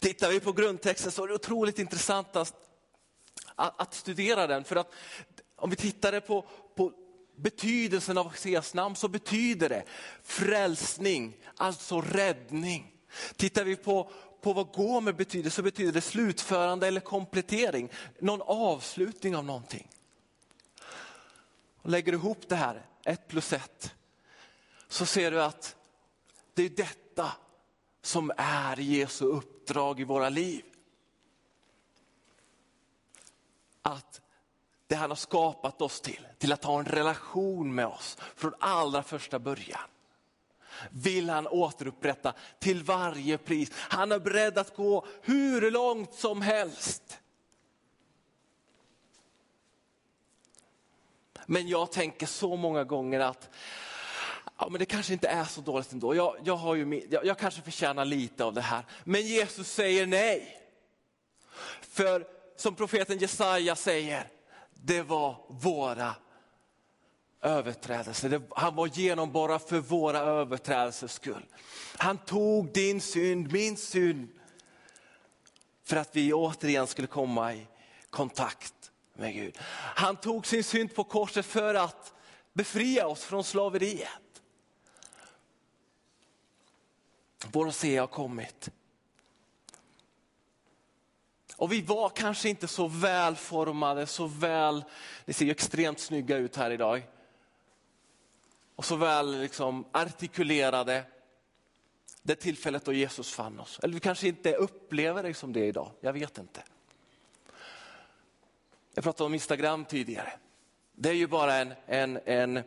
Tittar 0.00 0.30
vi 0.30 0.40
på 0.40 0.52
grundtexten 0.52 1.12
så 1.12 1.24
är 1.24 1.28
det 1.28 1.34
otroligt 1.34 1.78
intressant 1.78 2.36
att, 2.36 2.54
att 3.54 3.94
studera 3.94 4.46
den. 4.46 4.64
För 4.64 4.76
att 4.76 4.92
om 5.56 5.70
vi 5.70 5.76
tittade 5.76 6.20
på 6.20 6.48
betydelsen 7.38 8.18
av 8.18 8.26
Messias 8.26 8.74
namn 8.74 8.96
så 8.96 9.08
betyder 9.08 9.68
det 9.68 9.84
frälsning, 10.22 11.36
alltså 11.56 12.00
räddning. 12.00 12.92
Tittar 13.36 13.64
vi 13.64 13.76
på, 13.76 14.10
på 14.40 14.52
vad 14.52 14.72
gomer 14.72 15.12
betyder 15.12 15.50
så 15.50 15.62
betyder 15.62 15.92
det 15.92 16.00
slutförande 16.00 16.86
eller 16.86 17.00
komplettering, 17.00 17.90
någon 18.18 18.42
avslutning 18.42 19.36
av 19.36 19.44
någonting. 19.44 19.88
Och 21.82 21.90
lägger 21.90 22.12
du 22.12 22.18
ihop 22.18 22.48
det 22.48 22.56
här, 22.56 22.86
ett 23.04 23.28
plus 23.28 23.52
ett, 23.52 23.94
så 24.88 25.06
ser 25.06 25.30
du 25.30 25.42
att 25.42 25.76
det 26.54 26.62
är 26.62 26.68
detta 26.68 27.32
som 28.02 28.32
är 28.36 28.76
Jesu 28.76 29.24
uppdrag 29.24 30.00
i 30.00 30.04
våra 30.04 30.28
liv. 30.28 30.64
Att 33.82 34.20
det 34.88 34.94
han 34.94 35.10
har 35.10 35.16
skapat 35.16 35.82
oss 35.82 36.00
till, 36.00 36.26
till 36.38 36.52
att 36.52 36.64
ha 36.64 36.78
en 36.78 36.84
relation 36.84 37.74
med 37.74 37.86
oss 37.86 38.16
från 38.36 38.54
allra 38.58 39.02
första 39.02 39.38
början. 39.38 39.80
Vill 40.90 41.30
han 41.30 41.46
återupprätta 41.46 42.34
till 42.58 42.82
varje 42.82 43.38
pris. 43.38 43.70
Han 43.74 44.12
är 44.12 44.18
beredd 44.18 44.58
att 44.58 44.76
gå 44.76 45.06
hur 45.22 45.70
långt 45.70 46.14
som 46.14 46.42
helst. 46.42 47.20
Men 51.46 51.68
jag 51.68 51.92
tänker 51.92 52.26
så 52.26 52.56
många 52.56 52.84
gånger 52.84 53.20
att 53.20 53.50
ja, 54.58 54.68
men 54.70 54.78
det 54.78 54.86
kanske 54.86 55.12
inte 55.12 55.28
är 55.28 55.44
så 55.44 55.60
dåligt 55.60 55.92
ändå. 55.92 56.14
Jag, 56.14 56.36
jag, 56.44 56.56
har 56.56 56.74
ju, 56.74 57.06
jag, 57.10 57.26
jag 57.26 57.38
kanske 57.38 57.62
förtjänar 57.62 58.04
lite 58.04 58.44
av 58.44 58.54
det 58.54 58.60
här. 58.60 58.84
Men 59.04 59.22
Jesus 59.22 59.72
säger 59.72 60.06
nej. 60.06 60.60
För 61.80 62.26
som 62.56 62.74
profeten 62.74 63.18
Jesaja 63.18 63.76
säger, 63.76 64.37
det 64.82 65.02
var 65.02 65.36
våra 65.48 66.14
överträdelser. 67.42 68.42
Han 68.50 68.74
var 68.74 68.86
genomborrad 68.86 69.62
för 69.62 69.80
våra 69.80 70.18
överträdelsers 70.18 71.10
skull. 71.10 71.46
Han 71.96 72.18
tog 72.18 72.72
din 72.72 73.00
synd, 73.00 73.52
min 73.52 73.76
synd, 73.76 74.28
för 75.84 75.96
att 75.96 76.16
vi 76.16 76.32
återigen 76.32 76.86
skulle 76.86 77.08
komma 77.08 77.54
i 77.54 77.66
kontakt 78.10 78.90
med 79.14 79.34
Gud. 79.34 79.58
Han 79.94 80.16
tog 80.16 80.46
sin 80.46 80.64
synd 80.64 80.94
på 80.94 81.04
korset 81.04 81.46
för 81.46 81.74
att 81.74 82.12
befria 82.52 83.06
oss 83.06 83.24
från 83.24 83.44
slaveriet. 83.44 84.42
Vår 87.52 87.70
se 87.70 87.96
har 87.96 88.06
kommit. 88.06 88.70
Och 91.58 91.72
vi 91.72 91.82
var 91.82 92.08
kanske 92.08 92.48
inte 92.48 92.68
så 92.68 92.88
välformade, 92.88 94.06
så 94.06 94.26
väl, 94.26 94.84
ni 95.24 95.32
ser 95.32 95.44
ju 95.44 95.50
extremt 95.50 96.00
snygga 96.00 96.36
ut 96.36 96.56
här 96.56 96.70
idag. 96.70 97.02
Och 98.76 98.84
så 98.84 98.96
väl 98.96 99.40
liksom 99.40 99.84
artikulerade 99.92 101.04
det 102.22 102.34
tillfället 102.34 102.84
då 102.84 102.92
Jesus 102.92 103.32
fann 103.32 103.60
oss. 103.60 103.80
Eller 103.82 103.94
vi 103.94 104.00
kanske 104.00 104.28
inte 104.28 104.54
upplever 104.54 105.22
det 105.22 105.34
som 105.34 105.52
det 105.52 105.66
idag, 105.66 105.90
jag 106.00 106.12
vet 106.12 106.38
inte. 106.38 106.62
Jag 108.94 109.04
pratade 109.04 109.26
om 109.26 109.34
Instagram 109.34 109.84
tidigare. 109.84 110.32
Det 110.94 111.08
är 111.08 111.14
ju 111.14 111.26
bara 111.26 111.54
en, 111.54 111.72
en, 111.86 112.18
en, 112.24 112.62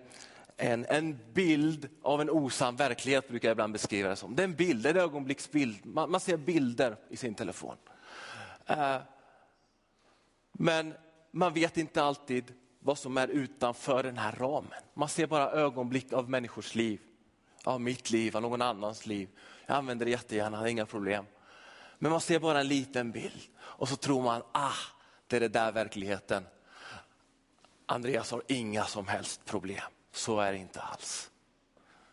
en, 0.58 0.86
en 0.86 1.20
bild 1.34 1.90
av 2.02 2.22
en 2.22 2.30
osann 2.30 2.76
verklighet 2.76 3.28
brukar 3.28 3.48
jag 3.48 3.56
ibland 3.56 3.74
beskriva 3.74 4.10
det 4.10 4.16
som. 4.16 4.36
Det 4.36 4.42
är 4.42 4.48
en 4.48 4.56
bild, 4.56 4.84
det 4.84 4.90
är 4.90 4.94
en 4.94 5.02
ögonblicksbild. 5.02 5.86
Man, 5.86 6.12
man 6.12 6.20
ser 6.20 6.38
bilder 6.38 6.98
i 7.10 7.18
sin 7.18 7.36
telefon. 7.36 7.76
Eh, 8.66 8.98
men 10.52 10.94
man 11.32 11.54
vet 11.54 11.78
inte 11.78 12.04
alltid 12.04 12.54
vad 12.80 12.98
som 12.98 13.18
är 13.18 13.28
utanför 13.28 14.04
den 14.04 14.18
här 14.18 14.32
ramen. 14.32 14.82
Man 14.94 15.10
ser 15.10 15.28
bara 15.28 15.52
ögonblick 15.52 16.14
av 16.14 16.30
människors 16.30 16.76
liv, 16.76 17.02
av 17.64 17.82
mitt 17.82 18.12
liv, 18.12 18.36
av 18.36 18.42
någon 18.42 18.62
annans 18.62 19.06
liv. 19.06 19.30
Jag 19.66 19.78
använder 19.78 20.06
det 20.06 20.12
jättegärna, 20.12 20.62
det 20.62 20.68
är 20.68 20.72
inga 20.72 20.86
problem. 20.86 21.26
Men 22.00 22.12
man 22.12 22.22
ser 22.22 22.40
bara 22.40 22.60
en 22.60 22.68
liten 22.68 23.12
bild 23.12 23.42
och 23.60 23.90
så 23.90 23.96
tror 23.96 24.24
man, 24.24 24.44
ah, 24.52 24.74
det 25.28 25.36
är 25.36 25.40
det 25.40 25.48
där 25.48 25.72
verkligheten. 25.72 26.46
Andreas 27.86 28.32
har 28.32 28.44
inga 28.48 28.84
som 28.86 29.08
helst 29.08 29.46
problem. 29.46 29.92
Så 30.12 30.40
är 30.40 30.52
det 30.52 30.58
inte 30.58 30.82
alls. 30.82 31.32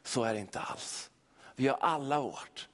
Så 0.03 0.25
är 0.25 0.35
det 0.35 0.41
inte 0.41 0.61
alls. 0.61 1.11
Vi 1.55 1.69
har 1.69 1.77
alla 1.77 2.21
vårt. 2.21 2.68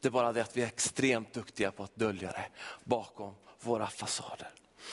Det 0.00 0.08
är 0.08 0.10
bara 0.10 0.32
det 0.32 0.42
att 0.42 0.56
vi 0.56 0.62
är 0.62 0.66
extremt 0.66 1.32
duktiga 1.32 1.72
på 1.72 1.82
att 1.82 1.96
dölja 1.96 2.32
det 2.32 2.48
bakom 2.84 3.34
våra 3.60 3.86
fasader. 3.86 4.48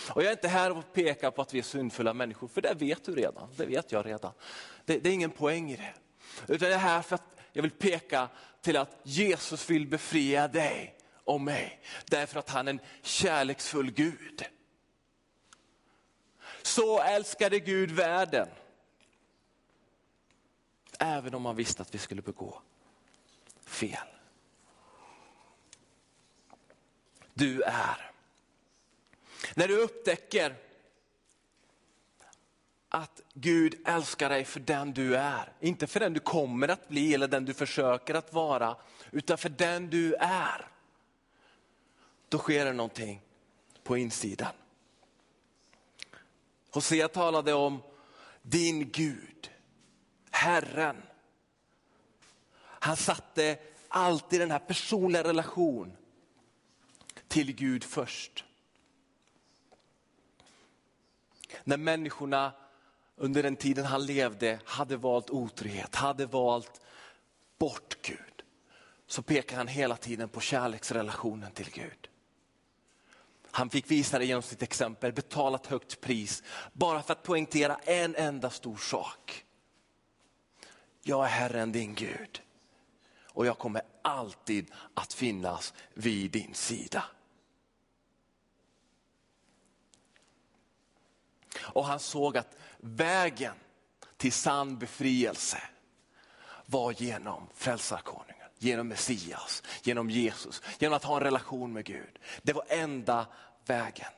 Och 0.10 0.22
jag 0.22 0.28
är 0.28 0.32
inte 0.32 0.48
här 0.48 0.78
och 0.78 0.94
pekar 0.94 1.32
på 1.32 1.41
att 1.41 1.54
vi 1.54 1.60
är 1.60 1.63
syndfulla 1.63 2.13
människor, 2.13 2.48
för 2.48 2.62
det 2.62 2.74
vet 2.74 3.06
du 3.06 3.15
redan. 3.15 3.50
Det 3.56 3.65
vet 3.65 3.91
jag 3.91 4.06
redan. 4.06 4.32
Det, 4.86 5.00
det 5.00 5.10
är 5.10 5.13
ingen 5.13 5.32
poäng 5.32 5.72
i 5.72 5.76
det. 5.76 5.94
Utan 6.54 6.68
jag 6.68 6.76
är 6.76 6.80
här 6.80 7.02
för 7.02 7.15
att 7.15 7.24
jag 7.54 7.62
vill 7.62 7.72
peka 7.72 8.30
till 8.62 8.78
att 8.78 8.98
Jesus 9.04 9.70
vill 9.70 9.88
befria 9.88 10.48
dig 10.48 10.96
och 11.24 11.41
mig. 11.41 11.82
Därför 12.06 12.39
att 12.39 12.50
han 12.50 12.68
är 12.68 12.72
en 12.72 12.80
kärleksfull 13.02 13.91
Gud. 13.91 14.46
Så 16.62 17.02
älskade 17.02 17.60
Gud 17.60 17.91
världen 17.91 18.48
Även 21.00 21.34
om 21.34 21.46
han 21.46 21.56
visste 21.56 21.82
att 21.82 21.96
vi 21.96 21.98
skulle 21.98 22.22
begå 22.22 22.62
fel. 23.65 24.14
Du 27.38 27.62
är. 27.62 28.12
När 29.56 29.67
du 29.67 29.78
upptäcker 29.78 30.56
att 32.89 33.21
Gud 33.34 33.82
älskar 33.86 34.30
dig 34.30 34.45
för 34.45 34.60
den 34.60 34.93
du 34.93 35.17
är. 35.17 35.54
Inte 35.60 35.88
för 35.88 36.00
den 36.00 36.13
du 36.13 36.19
kommer 36.19 36.67
att 36.67 36.88
bli 36.88 37.13
eller 37.13 37.28
den 37.28 37.45
du 37.45 37.54
försöker 37.54 38.13
att 38.13 38.34
vara, 38.34 38.76
utan 39.12 39.38
för 39.38 39.50
den 39.50 39.89
du 39.89 40.15
är. 40.19 40.67
Då 42.30 42.38
sker 42.38 42.65
det 42.65 42.74
någonting 42.74 43.21
på 43.84 43.98
insidan. 43.98 44.54
Hosea 46.71 47.08
talade 47.08 47.54
om 47.54 47.82
din 48.41 48.91
Gud. 48.91 49.52
Herren. 50.32 51.02
Han 52.60 52.98
satte 52.98 53.58
alltid 53.88 54.39
den 54.39 54.52
här 54.52 54.60
personliga 54.60 55.24
relationen 55.24 55.98
till 57.36 57.56
Gud 57.56 57.84
först. 57.84 58.43
När 61.63 61.78
människorna 61.78 62.54
under 63.15 63.43
den 63.43 63.56
tiden 63.56 63.86
han 63.86 64.06
levde 64.06 64.60
hade 64.65 64.98
valt 64.98 65.30
otrohet, 65.30 65.95
hade 65.95 66.26
valt 66.26 66.82
bort 67.58 67.98
Gud, 68.02 68.43
så 69.08 69.21
pekar 69.21 69.58
han 69.58 69.67
hela 69.67 69.98
tiden 69.98 70.30
på 70.30 70.39
kärleksrelationen 70.39 71.52
till 71.52 71.71
Gud. 71.71 72.10
Han 73.52 73.69
fick 73.69 73.91
visa 73.91 74.19
det 74.19 74.26
genom 74.26 74.43
sitt 74.43 74.63
exempel, 74.63 75.13
betala 75.13 75.58
ett 75.58 75.67
högt 75.67 76.02
pris, 76.02 76.43
bara 76.74 77.04
för 77.04 77.13
att 77.13 77.24
poängtera 77.24 77.76
en 77.76 78.15
enda 78.15 78.50
stor 78.50 78.78
sak. 78.78 79.45
Jag 81.02 81.26
är 81.26 81.30
Herren 81.30 81.71
din 81.71 81.95
Gud 81.95 82.41
och 83.24 83.45
jag 83.45 83.58
kommer 83.58 83.82
alltid 84.02 84.71
att 84.93 85.13
finnas 85.13 85.74
vid 85.93 86.32
din 86.32 86.54
sida. 86.54 87.04
Och 91.60 91.86
han 91.86 92.00
såg 92.00 92.38
att 92.38 92.58
vägen 92.80 93.56
till 94.18 94.34
sann 94.34 94.78
befrielse 94.78 95.62
var 96.65 96.91
genom 96.91 97.48
frälsarkonungen, 97.56 98.48
genom 98.58 98.88
Messias, 98.88 99.63
genom 99.84 100.10
Jesus, 100.10 100.62
genom 100.80 100.96
att 100.96 101.04
ha 101.04 101.18
en 101.18 101.24
relation 101.24 101.74
med 101.74 101.86
Gud. 101.86 102.20
Det 102.41 102.54
var 102.54 102.65
enda 102.68 103.28
vägen. 103.65 104.12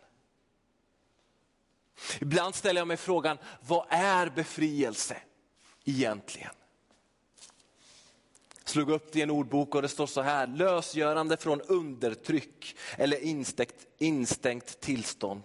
Ibland 2.22 2.56
ställer 2.56 2.82
jag 2.82 2.88
mig 2.88 2.98
frågan, 2.98 3.38
vad 3.62 3.86
är 3.90 4.30
befrielse 4.30 5.18
egentligen? 5.86 6.52
Slog 8.64 8.90
upp 8.90 9.12
det 9.12 9.20
i 9.20 9.22
en 9.22 9.30
ordbok 9.30 9.76
och 9.76 9.82
det 9.82 9.88
står 9.88 10.08
så 10.08 10.22
här, 10.22 10.48
lösgörande 10.48 11.38
från 11.38 11.62
undertryck 11.62 12.78
eller 12.98 13.24
instängt, 13.24 13.86
instängt 13.98 14.80
tillstånd. 14.80 15.44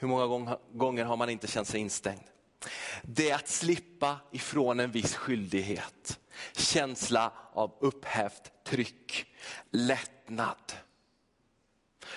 Hur 0.00 0.08
många 0.08 0.56
gånger 0.72 1.04
har 1.04 1.16
man 1.16 1.30
inte 1.30 1.46
känt 1.46 1.68
sig 1.68 1.80
instängd? 1.80 2.22
Det 3.02 3.30
är 3.30 3.34
att 3.34 3.48
slippa 3.48 4.20
ifrån 4.30 4.80
en 4.80 4.90
viss 4.90 5.14
skyldighet. 5.14 6.20
Känsla 6.52 7.32
av 7.52 7.72
upphävt 7.80 8.52
tryck, 8.64 9.26
lättnad. 9.70 10.72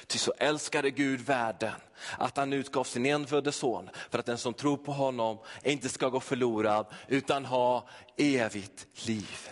Ty 0.08 0.18
så 0.18 0.34
älskade 0.38 0.92
Gud 0.92 1.22
världen 1.22 1.74
att 2.18 2.38
han 2.38 2.54
utgav 2.54 2.84
sin 2.84 3.06
enfödde 3.06 3.52
son 3.52 3.90
för 4.10 4.20
att 4.20 4.26
den 4.26 4.38
som 4.38 4.54
tror 4.54 4.78
på 4.78 4.92
honom 4.92 5.38
inte 5.64 5.90
ska 5.90 6.10
gå 6.10 6.20
förlorad 6.20 6.86
utan 7.08 7.46
ha 7.46 7.88
evigt 8.18 9.08
liv. 9.08 9.50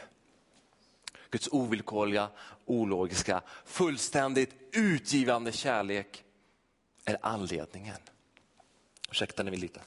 Guds 1.30 1.50
ovillkorliga, 1.52 2.30
ologiska, 2.66 3.42
fullständigt 3.66 4.56
utgivande 4.72 5.52
kärlek 5.52 6.24
är 7.06 7.18
anledningen. 7.22 7.98
Ursäkta 9.12 9.44
ni 9.44 9.58
lite. 9.58 9.82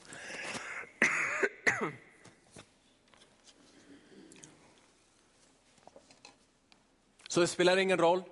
Så 7.27 7.39
det 7.39 7.47
spelar 7.47 7.77
ingen 7.77 7.97
roll 7.97 8.23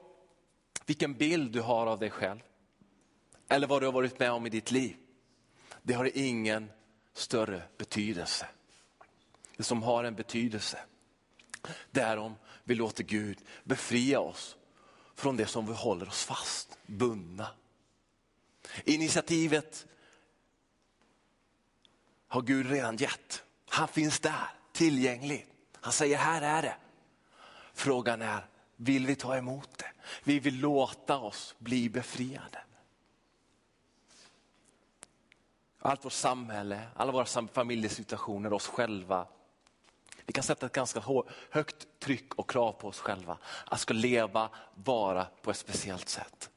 vilken 0.85 1.13
bild 1.13 1.51
du 1.51 1.61
har 1.61 1.87
av 1.87 1.99
dig 1.99 2.09
själv 2.09 2.39
eller 3.49 3.67
vad 3.67 3.81
du 3.81 3.85
har 3.85 3.93
varit 3.93 4.19
med 4.19 4.31
om 4.31 4.45
i 4.45 4.49
ditt 4.49 4.71
liv. 4.71 4.95
Det 5.81 5.93
har 5.93 6.17
ingen 6.17 6.71
större 7.13 7.63
betydelse. 7.77 8.47
Det 9.57 9.63
som 9.63 9.83
har 9.83 10.03
en 10.03 10.15
betydelse, 10.15 10.79
det 11.91 12.01
är 12.01 12.17
om 12.17 12.35
vi 12.63 12.75
låter 12.75 13.03
Gud 13.03 13.37
befria 13.63 14.19
oss 14.19 14.57
från 15.15 15.37
det 15.37 15.47
som 15.47 15.67
vi 15.67 15.73
håller 15.73 16.07
oss 16.07 16.23
fast, 16.23 16.77
bundna. 16.85 17.47
Initiativet 18.85 19.87
har 22.33 22.41
Gud 22.41 22.69
redan 22.69 22.97
gett. 22.97 23.43
Han 23.69 23.87
finns 23.87 24.19
där, 24.19 24.49
tillgänglig. 24.71 25.47
Han 25.81 25.93
säger 25.93 26.17
här 26.17 26.41
är 26.41 26.61
det. 26.61 26.75
Frågan 27.73 28.21
är, 28.21 28.45
vill 28.75 29.05
vi 29.05 29.15
ta 29.15 29.37
emot 29.37 29.77
det? 29.77 29.91
Vi 30.23 30.39
vill 30.39 30.59
låta 30.59 31.17
oss 31.17 31.55
bli 31.59 31.89
befriade. 31.89 32.63
Allt 35.79 36.05
vårt 36.05 36.13
samhälle, 36.13 36.81
alla 36.95 37.11
våra 37.11 37.47
familjesituationer, 37.47 38.53
oss 38.53 38.67
själva. 38.67 39.27
Vi 40.25 40.33
kan 40.33 40.43
sätta 40.43 40.65
ett 40.65 40.71
ganska 40.71 41.03
högt 41.49 41.87
tryck 41.99 42.35
och 42.35 42.49
krav 42.49 42.71
på 42.71 42.87
oss 42.87 42.99
själva. 42.99 43.37
Att 43.65 43.79
ska 43.79 43.93
leva, 43.93 44.49
vara 44.75 45.27
på 45.41 45.51
ett 45.51 45.57
speciellt 45.57 46.09
sätt. 46.09 46.49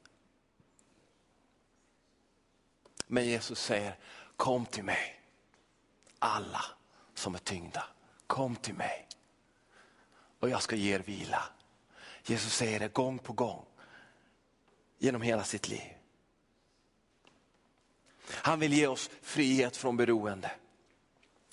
Men 3.07 3.25
Jesus 3.25 3.59
säger, 3.59 3.97
kom 4.35 4.65
till 4.65 4.83
mig. 4.83 5.16
Alla 6.19 6.65
som 7.13 7.35
är 7.35 7.39
tyngda, 7.39 7.83
kom 8.27 8.55
till 8.55 8.73
mig. 8.73 9.07
Och 10.39 10.49
jag 10.49 10.61
ska 10.61 10.75
ge 10.75 10.95
er 10.95 10.99
vila. 10.99 11.43
Jesus 12.25 12.53
säger 12.53 12.79
det 12.79 12.93
gång 12.93 13.19
på 13.19 13.33
gång 13.33 13.65
genom 14.97 15.21
hela 15.21 15.43
sitt 15.43 15.69
liv. 15.69 15.93
Han 18.29 18.59
vill 18.59 18.73
ge 18.73 18.87
oss 18.87 19.09
frihet 19.21 19.77
från 19.77 19.97
beroende. 19.97 20.51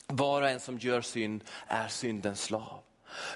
Var 0.07 0.43
och 0.43 0.49
en 0.49 0.61
som 0.61 0.79
gör 0.79 1.01
synd 1.01 1.45
är 1.67 1.89
syndens 1.89 2.43
slav. 2.43 2.83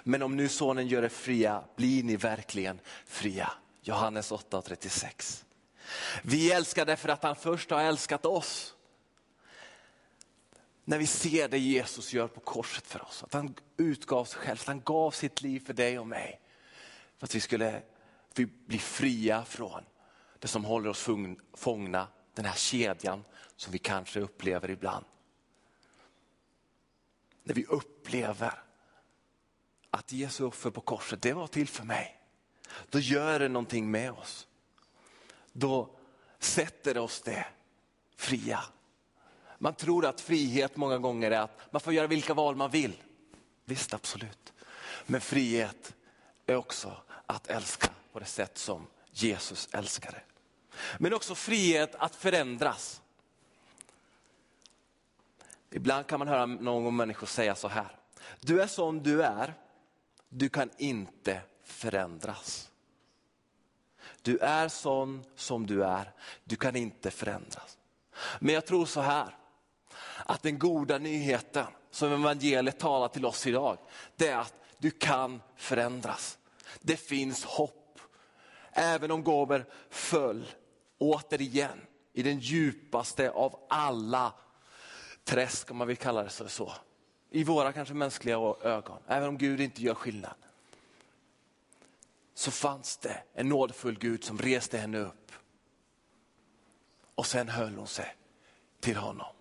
Men 0.03 0.23
om 0.23 0.37
nu 0.37 0.49
sonen 0.49 0.87
gör 0.87 1.03
er 1.03 1.09
fria 1.09 1.65
blir 1.77 2.03
ni 2.03 2.17
verkligen 2.17 2.81
fria. 3.07 3.53
Johannes 3.83 4.33
8.36. 4.33 5.45
Vi 6.23 6.53
älskar 6.53 6.85
därför 6.85 7.09
att 7.09 7.23
han 7.23 7.37
först 7.37 7.71
har 7.71 7.81
älskat 7.81 8.27
oss. 8.27 8.75
När 10.89 10.99
vi 10.99 11.07
ser 11.07 11.49
det 11.49 11.59
Jesus 11.59 12.13
gör 12.13 12.29
på 12.29 12.41
korset 12.41 12.87
för 12.87 13.03
oss, 13.03 13.25
att 13.25 13.33
han 13.33 13.55
utgav 13.77 14.25
sig 14.25 14.41
själv, 14.41 14.59
att 14.61 14.67
han 14.67 14.81
gav 14.81 15.11
sitt 15.11 15.43
liv 15.43 15.61
för 15.67 15.73
dig 15.73 15.99
och 15.99 16.07
mig. 16.07 16.41
För 17.19 17.27
att 17.27 17.35
vi 17.35 17.41
skulle 17.41 17.83
bli 18.67 18.79
fria 18.79 19.45
från 19.45 19.85
det 20.39 20.49
som 20.49 20.65
håller 20.65 20.91
oss 20.91 21.09
fångna, 21.55 22.09
den 22.35 22.45
här 22.45 22.55
kedjan 22.55 23.25
som 23.57 23.73
vi 23.73 23.79
kanske 23.79 24.21
upplever 24.21 24.71
ibland. 24.71 25.05
När 27.43 27.55
vi 27.55 27.65
upplever 27.65 28.63
att 29.91 30.13
Jesu 30.13 30.45
offer 30.45 30.71
på 30.71 30.81
korset, 30.81 31.23
det 31.23 31.33
var 31.33 31.47
till 31.47 31.69
för 31.69 31.85
mig. 31.85 32.21
Då 32.91 32.99
gör 32.99 33.39
det 33.39 33.49
någonting 33.49 33.91
med 33.91 34.13
oss. 34.13 34.47
Då 35.53 35.97
sätter 36.39 36.95
det 36.95 37.01
oss 37.01 37.21
det 37.21 37.47
fria. 38.17 38.61
Man 39.59 39.75
tror 39.75 40.07
att 40.07 40.21
frihet 40.21 40.77
många 40.77 40.99
gånger 40.99 41.31
är 41.31 41.41
att 41.41 41.73
man 41.73 41.81
får 41.81 41.93
göra 41.93 42.07
vilka 42.07 42.35
val 42.35 42.57
man 42.57 42.71
vill. 42.71 43.03
Visst, 43.65 43.95
absolut. 43.95 44.53
Men 45.07 45.21
frihet 45.21 45.95
är 46.47 46.57
också 46.57 46.97
att 47.27 47.47
älska 47.47 47.89
på 48.13 48.19
det 48.19 48.25
sätt 48.25 48.59
som 48.59 48.87
Jesus 49.11 49.69
älskade. 49.73 50.21
Men 50.99 51.15
också 51.15 51.35
frihet 51.35 51.95
att 51.95 52.15
förändras. 52.17 53.03
Ibland 55.71 56.07
kan 56.07 56.19
man 56.19 56.29
höra 56.29 56.47
någon 56.47 56.97
människa 56.97 57.27
säga 57.27 57.55
så 57.55 57.69
här. 57.69 57.97
Du 58.41 58.63
är 58.63 58.67
som 58.67 59.03
du 59.03 59.23
är, 59.23 59.55
du 60.29 60.49
kan 60.49 60.71
inte 60.79 61.41
förändras. 61.65 62.71
Du 64.23 64.39
är 64.39 64.69
sån 64.69 65.25
som 65.37 65.67
du 65.67 65.85
är, 65.85 66.13
du 66.45 66.57
kan 66.57 66.77
inte 66.77 67.11
förändras. 67.11 67.79
Men 68.39 68.55
jag 68.55 68.67
tror 68.67 68.87
så 68.87 69.01
här, 69.01 69.37
att 70.27 70.43
den 70.43 70.59
goda 70.59 70.99
nyheten 70.99 71.67
som 71.91 72.13
evangeliet 72.13 72.79
talar 72.79 73.09
till 73.09 73.27
oss 73.27 73.47
idag, 73.47 73.79
det 74.17 74.29
är 74.29 74.39
att 74.39 74.55
du 74.79 74.91
kan 74.91 75.43
förändras. 75.57 76.39
Det 76.81 76.97
finns 76.97 77.45
hopp. 77.45 78.01
Även 78.73 79.11
om 79.11 79.25
Gober 79.25 79.67
föll 79.91 80.47
återigen 80.99 81.81
i 82.13 82.23
den 82.23 82.39
djupaste 82.39 83.31
av 83.31 83.67
alla 83.69 84.33
träsk, 85.25 85.71
om 85.71 85.77
man 85.77 85.89
vill 85.89 85.97
kalla 85.97 86.23
det 86.23 86.31
så. 86.31 86.73
I 87.31 87.45
våra 87.45 87.73
kanske 87.73 87.95
mänskliga 87.95 88.37
ögon, 88.63 88.99
även 89.07 89.29
om 89.29 89.39
Gud 89.39 89.61
inte 89.61 89.83
gör 89.83 89.95
skillnad. 89.95 90.35
Så 92.35 92.51
fanns 92.51 92.97
det 92.97 93.23
en 93.35 93.49
nådfull 93.49 93.99
Gud 93.99 94.25
som 94.25 94.39
reste 94.39 94.79
henne 94.79 94.99
upp. 94.99 95.33
Och 97.15 97.27
sen 97.27 97.49
höll 97.49 97.75
hon 97.75 97.87
sig 97.87 98.17
till 98.81 98.97
honom. 98.97 99.38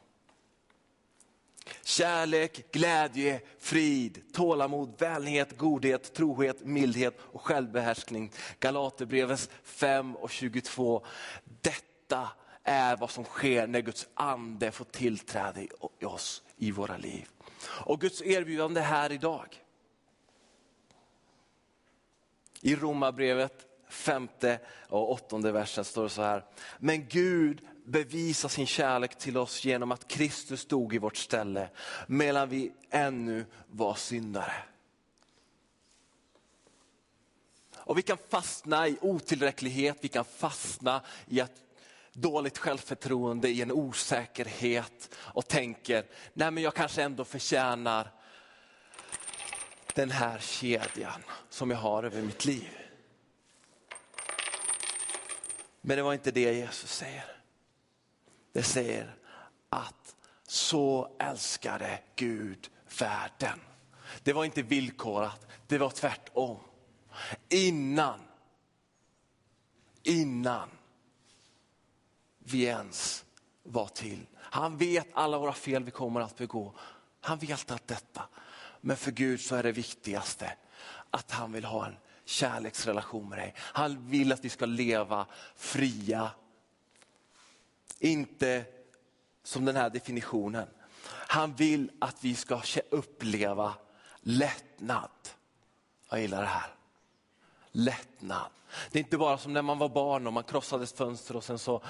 Kärlek, 1.84 2.72
glädje, 2.72 3.42
frid, 3.60 4.24
tålamod, 4.34 4.94
vänlighet, 4.98 5.58
godhet, 5.58 6.14
trohet, 6.14 6.66
mildhet 6.66 7.18
och 7.22 7.42
självbehärskning. 7.42 8.32
Galaterbrevens 8.60 9.50
5 9.64 10.16
och 10.16 10.30
22. 10.32 11.06
Detta 11.62 12.30
är 12.64 12.98
vad 12.98 13.10
som 13.10 13.24
sker 13.24 13.68
när 13.68 13.82
Guds 13.82 14.08
ande 14.14 14.72
får 14.72 14.86
tillträde 14.86 15.62
i 16.00 16.06
oss 16.06 16.44
i 16.58 16.72
våra 16.72 16.98
liv. 16.98 17.28
Och 17.66 18.02
Guds 18.02 18.22
erbjudande 18.22 18.82
här 18.82 19.12
idag. 19.12 19.64
I 22.62 22.76
Romarbrevet 22.76 23.66
femte 23.90 24.60
och 24.90 25.12
åttonde 25.12 25.52
versen 25.52 25.86
står 25.86 26.04
det 26.04 26.10
så 26.10 26.22
här. 26.22 26.46
Men 26.80 27.08
Gud 27.08 27.62
bevisa 27.88 28.50
sin 28.50 28.68
kärlek 28.68 29.18
till 29.18 29.38
oss 29.38 29.66
genom 29.66 29.92
att 29.92 30.08
Kristus 30.08 30.66
dog 30.66 30.94
i 30.94 30.98
vårt 30.98 31.18
ställe 31.18 31.70
medan 32.08 32.50
vi 32.50 32.74
ännu 32.90 33.46
var 33.68 33.96
syndare. 33.96 34.54
Och 37.76 37.98
vi 37.98 38.02
kan 38.02 38.18
fastna 38.30 38.88
i 38.88 38.98
otillräcklighet, 39.02 39.98
vi 40.02 40.08
kan 40.08 40.26
fastna 40.26 41.02
i 41.28 41.40
ett 41.40 41.62
dåligt 42.14 42.58
självförtroende, 42.58 43.50
i 43.50 43.62
en 43.62 43.72
osäkerhet 43.72 45.16
och 45.18 45.48
tänker, 45.48 46.06
nej 46.34 46.52
men 46.52 46.64
jag 46.64 46.74
kanske 46.74 47.04
ändå 47.04 47.26
förtjänar 47.26 48.12
den 49.94 50.12
här 50.12 50.40
kedjan 50.40 51.24
som 51.50 51.72
jag 51.72 51.78
har 51.78 52.04
över 52.04 52.22
mitt 52.22 52.46
liv. 52.46 52.78
Men 55.82 55.98
det 55.98 56.04
var 56.04 56.14
inte 56.14 56.32
det 56.32 56.54
Jesus 56.54 56.92
säger. 56.92 57.37
Det 58.58 58.64
säger 58.64 59.16
att 59.70 60.16
så 60.48 61.16
älskade 61.20 62.00
Gud 62.16 62.70
världen. 63.00 63.60
Det 64.24 64.34
var 64.34 64.46
inte 64.46 64.62
villkorat, 64.62 65.48
det 65.68 65.78
var 65.78 65.90
tvärtom. 65.90 66.58
Innan, 67.50 68.20
innan 70.04 70.70
vi 72.40 72.64
ens 72.64 73.26
var 73.64 73.88
till. 73.88 74.26
Han 74.36 74.78
vet 74.78 75.08
alla 75.14 75.38
våra 75.38 75.54
fel 75.54 75.84
vi 75.84 75.92
kommer 75.92 76.22
att 76.22 76.38
begå. 76.38 76.74
Han 77.22 77.38
vet 77.38 77.72
allt 77.72 77.88
detta. 77.88 78.24
Men 78.82 78.98
för 78.98 79.12
Gud 79.12 79.42
så 79.42 79.56
är 79.56 79.64
det 79.64 79.72
viktigaste 79.72 80.54
att 81.10 81.32
han 81.32 81.52
vill 81.52 81.66
ha 81.66 81.86
en 81.86 81.98
kärleksrelation 82.26 83.30
med 83.30 83.38
dig. 83.38 83.54
Han 83.58 84.10
vill 84.10 84.32
att 84.32 84.46
vi 84.46 84.50
ska 84.50 84.66
leva 84.66 85.26
fria. 85.56 86.32
Inte 88.00 88.66
som 89.44 89.66
den 89.66 89.76
här 89.76 89.90
definitionen. 89.90 90.68
Han 91.10 91.56
vill 91.56 91.92
att 92.00 92.24
vi 92.24 92.36
ska 92.36 92.62
uppleva 92.90 93.74
lättnad. 94.22 95.10
Jag 96.10 96.22
gillar 96.22 96.42
det 96.42 96.48
här. 96.48 96.76
Lättnad. 97.72 98.48
Det 98.92 99.00
är 99.00 99.04
inte 99.04 99.18
bara 99.18 99.38
som 99.38 99.54
när 99.54 99.62
man 99.62 99.78
var 99.78 99.90
barn 99.90 100.28
och 100.28 100.34
man 100.34 100.44
krossade 100.44 100.84
ett 100.84 100.98
fönster 100.98 101.36
och 101.36 101.44
sen 101.44 101.60
så 101.60 101.82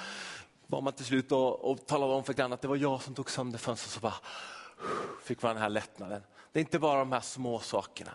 var 0.68 0.82
man 0.82 0.94
till 0.94 1.06
slut 1.06 1.32
och, 1.32 1.72
och 1.72 1.86
talade 1.86 2.14
om 2.14 2.24
för 2.24 2.34
grannen 2.34 2.54
att 2.54 2.62
det 2.62 2.68
var 2.68 2.76
jag 2.76 3.02
som 3.02 3.14
tog 3.14 3.32
sönder 3.32 3.60
fönstret. 3.60 3.92
Så 3.92 4.00
bara 4.00 4.16
fick 5.24 5.42
man 5.42 5.54
den 5.54 5.62
här 5.62 5.70
lättnaden. 5.70 6.22
Det 6.52 6.60
är 6.60 6.62
inte 6.62 6.80
bara 6.80 7.00
de 7.00 7.12
här 7.12 7.22
små 7.22 7.60
sakerna. 7.60 8.12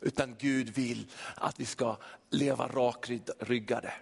Utan 0.00 0.36
Gud 0.38 0.68
vill 0.68 1.06
att 1.34 1.60
vi 1.60 1.64
ska 1.64 1.96
leva 2.30 2.66
rakryggade. 2.66 3.92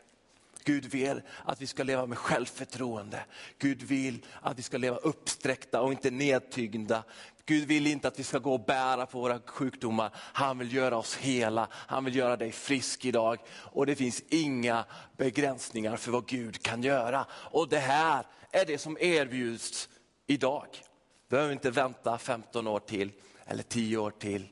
Gud 0.67 0.85
vill 0.85 1.23
att 1.45 1.61
vi 1.61 1.67
ska 1.67 1.83
leva 1.83 2.07
med 2.07 2.19
självförtroende. 2.19 3.25
Gud 3.59 3.83
vill 3.83 4.25
att 4.41 4.59
vi 4.59 4.63
ska 4.63 4.79
leva 4.79 4.97
uppsträckta 4.97 5.81
och 5.81 5.93
inte 5.93 6.11
nedtyngda. 6.11 7.05
Gud 7.45 7.69
vill 7.69 7.87
inte 7.87 8.09
att 8.09 8.19
vi 8.19 8.25
ska 8.25 8.39
gå 8.39 8.53
och 8.53 8.65
bära 8.65 9.07
på 9.07 9.21
våra 9.21 9.41
sjukdomar. 9.47 10.11
Han 10.15 10.59
vill 10.59 10.75
göra 10.75 10.97
oss 10.97 11.17
hela, 11.17 11.69
han 11.73 12.05
vill 12.05 12.17
göra 12.17 12.37
dig 12.37 12.53
frisk 12.53 13.05
idag. 13.05 13.39
Och 13.51 13.87
det 13.87 13.95
finns 13.97 14.23
inga 14.29 14.85
begränsningar 15.17 15.97
för 15.97 16.13
vad 16.13 16.27
Gud 16.27 16.63
kan 16.63 16.83
göra. 16.83 17.27
Och 17.31 17.69
det 17.69 17.79
här 17.79 18.27
är 18.51 18.65
det 18.65 18.79
som 18.79 18.99
erbjuds 19.01 19.89
idag. 20.27 20.67
Vi 20.73 21.37
behöver 21.37 21.53
inte 21.53 21.71
vänta 21.71 22.19
15 22.19 22.67
år 22.67 22.81
till 22.81 23.13
eller 23.45 23.63
10 23.63 23.97
år 23.97 24.11
till 24.11 24.49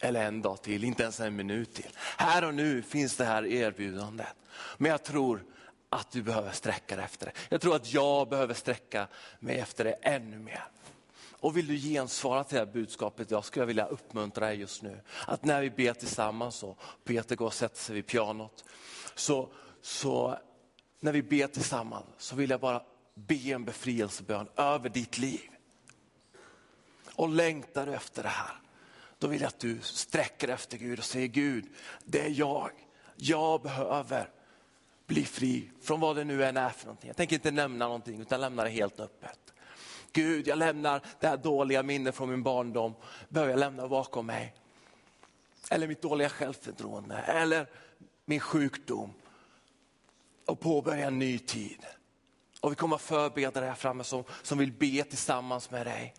eller 0.00 0.24
en 0.24 0.42
dag 0.42 0.62
till, 0.62 0.84
inte 0.84 1.02
ens 1.02 1.20
en 1.20 1.36
minut 1.36 1.74
till. 1.74 1.90
Här 2.16 2.44
och 2.44 2.54
nu 2.54 2.82
finns 2.82 3.16
det 3.16 3.24
här 3.24 3.46
erbjudandet. 3.46 4.34
Men 4.76 4.90
jag 4.90 5.02
tror 5.02 5.44
att 5.90 6.10
du 6.10 6.22
behöver 6.22 6.52
sträcka 6.52 6.96
dig 6.96 7.04
efter 7.04 7.26
det. 7.26 7.32
Jag 7.48 7.60
tror 7.60 7.76
att 7.76 7.92
jag 7.92 8.28
behöver 8.28 8.54
sträcka 8.54 9.08
mig 9.40 9.58
efter 9.58 9.84
det 9.84 9.92
ännu 9.92 10.38
mer. 10.38 10.64
Och 11.40 11.56
vill 11.56 11.66
du 11.66 11.76
gensvara 11.76 12.44
till 12.44 12.54
det 12.54 12.64
här 12.64 12.72
budskapet 12.72 13.30
jag 13.30 13.44
skulle 13.44 13.66
vilja 13.66 13.86
uppmuntra 13.86 14.46
dig 14.46 14.56
just 14.56 14.82
nu. 14.82 15.00
Att 15.26 15.44
när 15.44 15.60
vi 15.60 15.70
ber 15.70 15.92
tillsammans 15.92 16.62
och 16.62 16.78
Peter 17.04 17.36
går 17.36 17.46
och 17.46 17.54
sätter 17.54 17.78
sig 17.78 17.94
vid 17.94 18.06
pianot. 18.06 18.64
Så, 19.14 19.48
så 19.82 20.38
när 21.00 21.12
vi 21.12 21.22
ber 21.22 21.46
tillsammans 21.46 22.06
så 22.18 22.36
vill 22.36 22.50
jag 22.50 22.60
bara 22.60 22.82
be 23.14 23.34
en 23.34 23.64
befrielsebön 23.64 24.48
över 24.56 24.88
ditt 24.88 25.18
liv. 25.18 25.50
Och 27.14 27.28
längtar 27.28 27.86
du 27.86 27.94
efter 27.94 28.22
det 28.22 28.28
här 28.28 28.60
då 29.18 29.26
vill 29.26 29.40
jag 29.40 29.48
att 29.48 29.60
du 29.60 29.78
sträcker 29.82 30.48
efter 30.48 30.78
Gud 30.78 30.98
och 30.98 31.04
säger 31.04 31.26
Gud, 31.26 31.66
det 32.04 32.20
är 32.20 32.30
jag. 32.30 32.70
Jag 33.16 33.62
behöver 33.62 34.30
bli 35.06 35.24
fri 35.24 35.70
från 35.82 36.00
vad 36.00 36.16
det 36.16 36.24
nu 36.24 36.44
än 36.44 36.56
är 36.56 36.68
för 36.68 36.86
någonting. 36.86 37.08
Jag 37.08 37.16
tänker 37.16 37.36
inte 37.36 37.50
nämna 37.50 37.86
någonting 37.86 38.20
utan 38.20 38.40
lämna 38.40 38.64
det 38.64 38.70
helt 38.70 39.00
öppet. 39.00 39.54
Gud, 40.12 40.46
jag 40.46 40.58
lämnar 40.58 41.02
det 41.20 41.26
här 41.28 41.36
dåliga 41.36 41.82
minnet 41.82 42.14
från 42.14 42.30
min 42.30 42.42
barndom, 42.42 42.94
behöver 43.28 43.52
jag 43.52 43.60
lämna 43.60 43.88
bakom 43.88 44.26
mig. 44.26 44.54
Eller 45.70 45.88
mitt 45.88 46.02
dåliga 46.02 46.28
självförtroende, 46.28 47.16
eller 47.16 47.66
min 48.24 48.40
sjukdom. 48.40 49.12
Och 50.46 50.60
påbörja 50.60 51.06
en 51.06 51.18
ny 51.18 51.38
tid. 51.38 51.86
Och 52.60 52.72
vi 52.72 52.76
kommer 52.76 52.96
att 52.96 53.02
förbereda 53.02 53.60
det 53.60 53.66
här 53.66 53.74
framme 53.74 54.04
som, 54.04 54.24
som 54.42 54.58
vill 54.58 54.72
be 54.72 55.02
tillsammans 55.04 55.70
med 55.70 55.86
dig. 55.86 56.14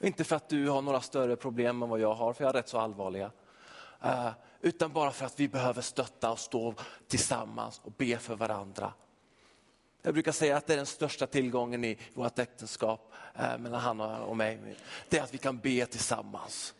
Inte 0.00 0.24
för 0.24 0.36
att 0.36 0.48
du 0.48 0.68
har 0.68 0.82
några 0.82 1.00
större 1.00 1.36
problem 1.36 1.82
än 1.82 1.88
vad 1.88 2.00
jag 2.00 2.14
har, 2.14 2.32
för 2.32 2.44
jag 2.44 2.48
har 2.48 2.52
rätt 2.52 2.68
så 2.68 2.78
allvarliga. 2.78 3.30
Uh, 4.04 4.30
utan 4.60 4.92
bara 4.92 5.10
för 5.10 5.26
att 5.26 5.40
vi 5.40 5.48
behöver 5.48 5.82
stötta 5.82 6.30
och 6.30 6.38
stå 6.38 6.74
tillsammans 7.08 7.80
och 7.84 7.92
be 7.92 8.18
för 8.18 8.36
varandra. 8.36 8.92
Jag 10.02 10.14
brukar 10.14 10.32
säga 10.32 10.56
att 10.56 10.66
det 10.66 10.72
är 10.72 10.76
den 10.76 10.86
största 10.86 11.26
tillgången 11.26 11.84
i 11.84 11.98
vårt 12.14 12.38
äktenskap 12.38 13.12
uh, 13.40 13.58
mellan 13.58 13.80
han 13.80 14.00
och 14.00 14.36
mig. 14.36 14.76
Det 15.08 15.18
är 15.18 15.22
att 15.22 15.34
vi 15.34 15.38
kan 15.38 15.58
be 15.58 15.86
tillsammans. 15.86 16.74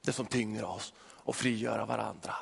Det 0.00 0.12
som 0.12 0.26
tynger 0.26 0.64
oss 0.64 0.94
och 1.00 1.36
frigöra 1.36 1.84
varandra. 1.86 2.34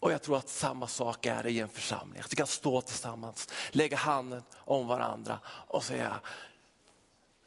Och 0.00 0.12
jag 0.12 0.22
tror 0.22 0.36
att 0.36 0.48
samma 0.48 0.86
sak 0.86 1.26
är 1.26 1.46
i 1.46 1.60
en 1.60 1.68
församling. 1.68 2.20
Att 2.20 2.32
vi 2.32 2.36
kan 2.36 2.46
stå 2.46 2.80
tillsammans, 2.80 3.48
lägga 3.70 3.96
handen 3.96 4.42
om 4.54 4.86
varandra 4.86 5.38
och 5.46 5.84
säga, 5.84 6.20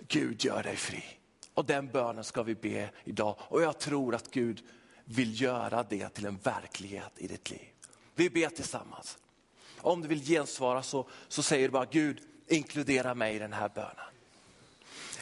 Gud 0.07 0.43
gör 0.43 0.63
dig 0.63 0.75
fri. 0.75 1.03
Och 1.53 1.65
den 1.65 1.87
bönen 1.87 2.23
ska 2.23 2.43
vi 2.43 2.55
be 2.55 2.89
idag. 3.03 3.35
Och 3.39 3.61
jag 3.61 3.79
tror 3.79 4.15
att 4.15 4.31
Gud 4.31 4.63
vill 5.05 5.41
göra 5.41 5.83
det 5.83 6.09
till 6.09 6.25
en 6.25 6.37
verklighet 6.37 7.11
i 7.15 7.27
ditt 7.27 7.49
liv. 7.49 7.67
Vi 8.15 8.29
ber 8.29 8.49
tillsammans. 8.49 9.17
Om 9.81 10.01
du 10.01 10.07
vill 10.07 10.25
gensvara 10.25 10.83
så, 10.83 11.07
så 11.27 11.43
säger 11.43 11.67
du 11.67 11.71
bara 11.71 11.85
Gud, 11.85 12.21
inkludera 12.47 13.15
mig 13.15 13.35
i 13.35 13.39
den 13.39 13.53
här 13.53 13.69
bönen. 13.69 13.95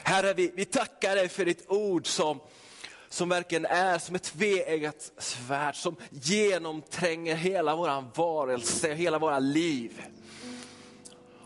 Herre, 0.04 0.34
vi, 0.34 0.52
vi 0.56 0.66
tackar 0.66 1.16
dig 1.16 1.30
för 1.30 1.46
ditt 1.46 1.70
ord 1.70 2.08
som, 2.08 2.40
som 3.10 3.30
verkligen 3.30 3.66
är 3.66 4.00
som 4.00 4.16
ett 4.16 4.24
tveeggat 4.24 5.12
svärd 5.18 5.76
som 5.76 5.96
genomtränger 6.10 7.36
hela 7.36 7.76
vår 7.76 8.16
varelse, 8.16 8.94
hela 8.94 9.20
våra 9.20 9.40
liv. 9.40 10.02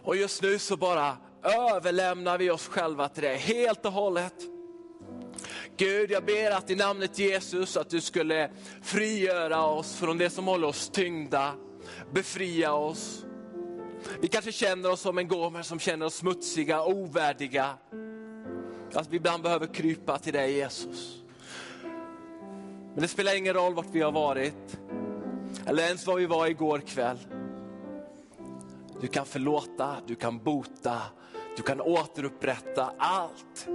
Och 0.04 0.16
just 0.16 0.42
nu 0.42 0.60
så 0.60 0.78
bara 0.78 1.18
överlämnar 1.44 2.38
vi 2.38 2.52
oss 2.52 2.68
själva 2.68 3.10
till 3.10 3.24
dig 3.24 3.38
helt 3.38 3.86
och 3.86 3.92
hållet. 3.92 4.34
Gud, 5.78 6.12
jag 6.12 6.26
ber 6.26 6.52
att 6.52 6.70
i 6.70 6.76
namnet 6.76 7.20
Jesus 7.20 7.78
att 7.78 7.90
du 7.90 8.02
skulle 8.02 8.52
frigöra 8.82 9.66
oss 9.66 9.96
från 9.96 10.18
det 10.18 10.30
som 10.30 10.48
håller 10.48 10.68
oss 10.68 10.90
tyngda, 10.90 11.54
befria 12.12 12.74
oss. 12.74 13.26
Vi 14.22 14.28
kanske 14.28 14.52
känner 14.52 14.92
oss 14.92 15.02
som 15.02 15.18
en 15.18 15.28
gomer 15.28 15.62
som 15.62 15.80
känner 15.80 16.06
oss 16.06 16.16
smutsiga, 16.16 16.84
ovärdiga. 16.84 17.70
Att 18.94 19.10
vi 19.10 19.18
ibland 19.18 19.44
behöver 19.44 19.68
krypa 19.68 20.18
till 20.18 20.34
dig 20.34 20.54
Jesus. 20.54 21.22
Men 22.94 23.02
det 23.02 23.08
spelar 23.08 23.38
ingen 23.38 23.54
roll 23.54 23.74
vart 23.74 23.90
vi 23.92 24.02
har 24.02 24.12
varit, 24.12 24.80
eller 25.66 25.84
ens 25.84 26.08
var 26.08 26.16
vi 26.16 26.26
var 26.26 26.48
igår 26.48 26.80
kväll. 26.80 27.18
Du 29.02 29.08
kan 29.08 29.26
förlåta, 29.26 29.96
du 30.08 30.16
kan 30.16 30.38
bota, 30.38 31.02
du 31.60 31.64
kan 31.64 31.82
återupprätta 31.82 32.92
allt. 32.98 33.68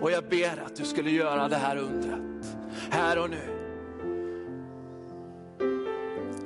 Och 0.00 0.10
jag 0.10 0.24
ber 0.24 0.62
att 0.66 0.76
du 0.76 0.84
skulle 0.84 1.10
göra 1.10 1.48
det 1.48 1.56
här 1.56 1.76
undret, 1.76 2.56
här 2.90 3.18
och 3.18 3.30
nu. 3.30 3.58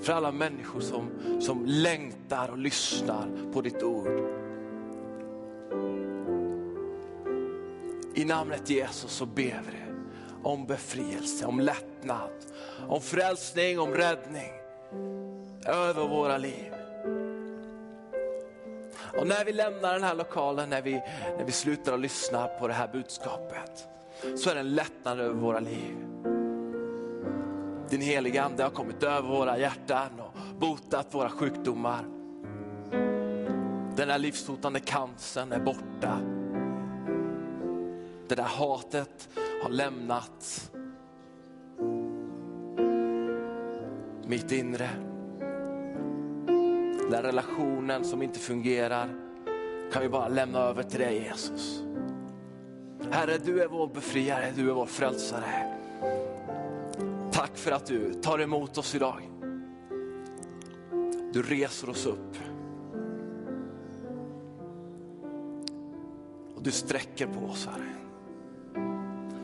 För 0.02 0.12
alla 0.12 0.32
människor 0.32 0.80
som, 0.80 1.10
som 1.40 1.64
längtar 1.66 2.48
och 2.48 2.58
lyssnar 2.58 3.52
på 3.52 3.60
ditt 3.60 3.82
ord. 3.82 4.20
I 8.14 8.24
namnet 8.24 8.70
Jesus 8.70 9.10
så 9.10 9.26
ber 9.26 9.62
vi 9.70 9.94
om 10.42 10.66
befrielse, 10.66 11.46
om 11.46 11.60
lättnad, 11.60 12.30
om 12.88 13.00
frälsning, 13.00 13.80
om 13.80 13.94
räddning 13.94 14.52
över 15.66 16.08
våra 16.08 16.38
liv. 16.38 16.72
Och 19.18 19.26
när 19.26 19.44
vi 19.44 19.52
lämnar 19.52 19.92
den 19.92 20.02
här 20.02 20.14
lokalen, 20.14 20.70
när 20.70 20.82
vi, 20.82 20.92
när 21.38 21.44
vi 21.44 21.52
slutar 21.52 21.92
att 21.92 22.00
lyssna 22.00 22.46
på 22.46 22.68
det 22.68 22.74
här 22.74 22.88
budskapet, 22.88 23.88
så 24.36 24.50
är 24.50 24.54
det 24.54 24.60
en 24.60 24.74
lättnad 24.74 25.20
över 25.20 25.34
våra 25.34 25.60
liv. 25.60 25.96
Din 27.90 28.00
heliga 28.00 28.42
Ande 28.42 28.62
har 28.62 28.70
kommit 28.70 29.02
över 29.02 29.28
våra 29.28 29.58
hjärtan 29.58 30.20
och 30.20 30.58
botat 30.58 31.14
våra 31.14 31.30
sjukdomar. 31.30 32.04
Den 33.96 34.10
här 34.10 34.18
livshotande 34.18 34.80
cancern 34.80 35.52
är 35.52 35.60
borta. 35.60 36.18
Det 38.28 38.34
där 38.34 38.42
hatet 38.42 39.28
har 39.62 39.70
lämnat 39.70 40.70
mitt 44.26 44.52
inre. 44.52 45.15
Den 47.10 47.22
relationen 47.22 48.04
som 48.04 48.22
inte 48.22 48.38
fungerar 48.38 49.08
kan 49.92 50.02
vi 50.02 50.08
bara 50.08 50.28
lämna 50.28 50.58
över 50.58 50.82
till 50.82 51.00
dig 51.00 51.22
Jesus. 51.22 51.82
Herre, 53.10 53.38
du 53.44 53.62
är 53.62 53.68
vår 53.68 53.86
befriare, 53.86 54.52
du 54.56 54.70
är 54.70 54.74
vår 54.74 54.86
frälsare. 54.86 55.76
Tack 57.32 57.56
för 57.56 57.72
att 57.72 57.86
du 57.86 58.14
tar 58.14 58.38
emot 58.38 58.78
oss 58.78 58.94
idag. 58.94 59.30
Du 61.32 61.42
reser 61.42 61.90
oss 61.90 62.06
upp. 62.06 62.36
Och 66.54 66.62
du 66.62 66.70
sträcker 66.70 67.26
på 67.26 67.46
oss, 67.46 67.68
Herre. 67.72 67.92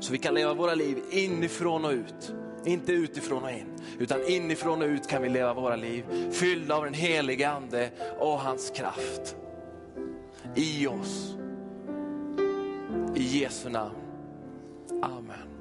Så 0.01 0.13
vi 0.13 0.19
kan 0.19 0.35
leva 0.35 0.55
våra 0.55 0.75
liv 0.75 1.03
inifrån 1.11 1.85
och 1.85 1.93
ut. 1.93 2.35
Inte 2.65 2.93
utifrån 2.93 3.43
och 3.43 3.51
in, 3.51 3.67
utan 3.99 4.27
inifrån 4.27 4.83
och 4.83 4.89
ut 4.89 5.09
kan 5.09 5.23
vi 5.23 5.29
leva 5.29 5.55
våra 5.55 5.77
liv. 5.77 6.05
Fyllda 6.33 6.77
av 6.77 6.85
den 6.85 6.95
helige 6.95 7.51
Ande 7.51 7.91
och 8.19 8.39
hans 8.41 8.71
kraft. 8.71 9.37
I 10.55 10.87
oss. 10.87 11.37
I 13.15 13.23
Jesu 13.23 13.69
namn. 13.69 13.95
Amen. 15.03 15.52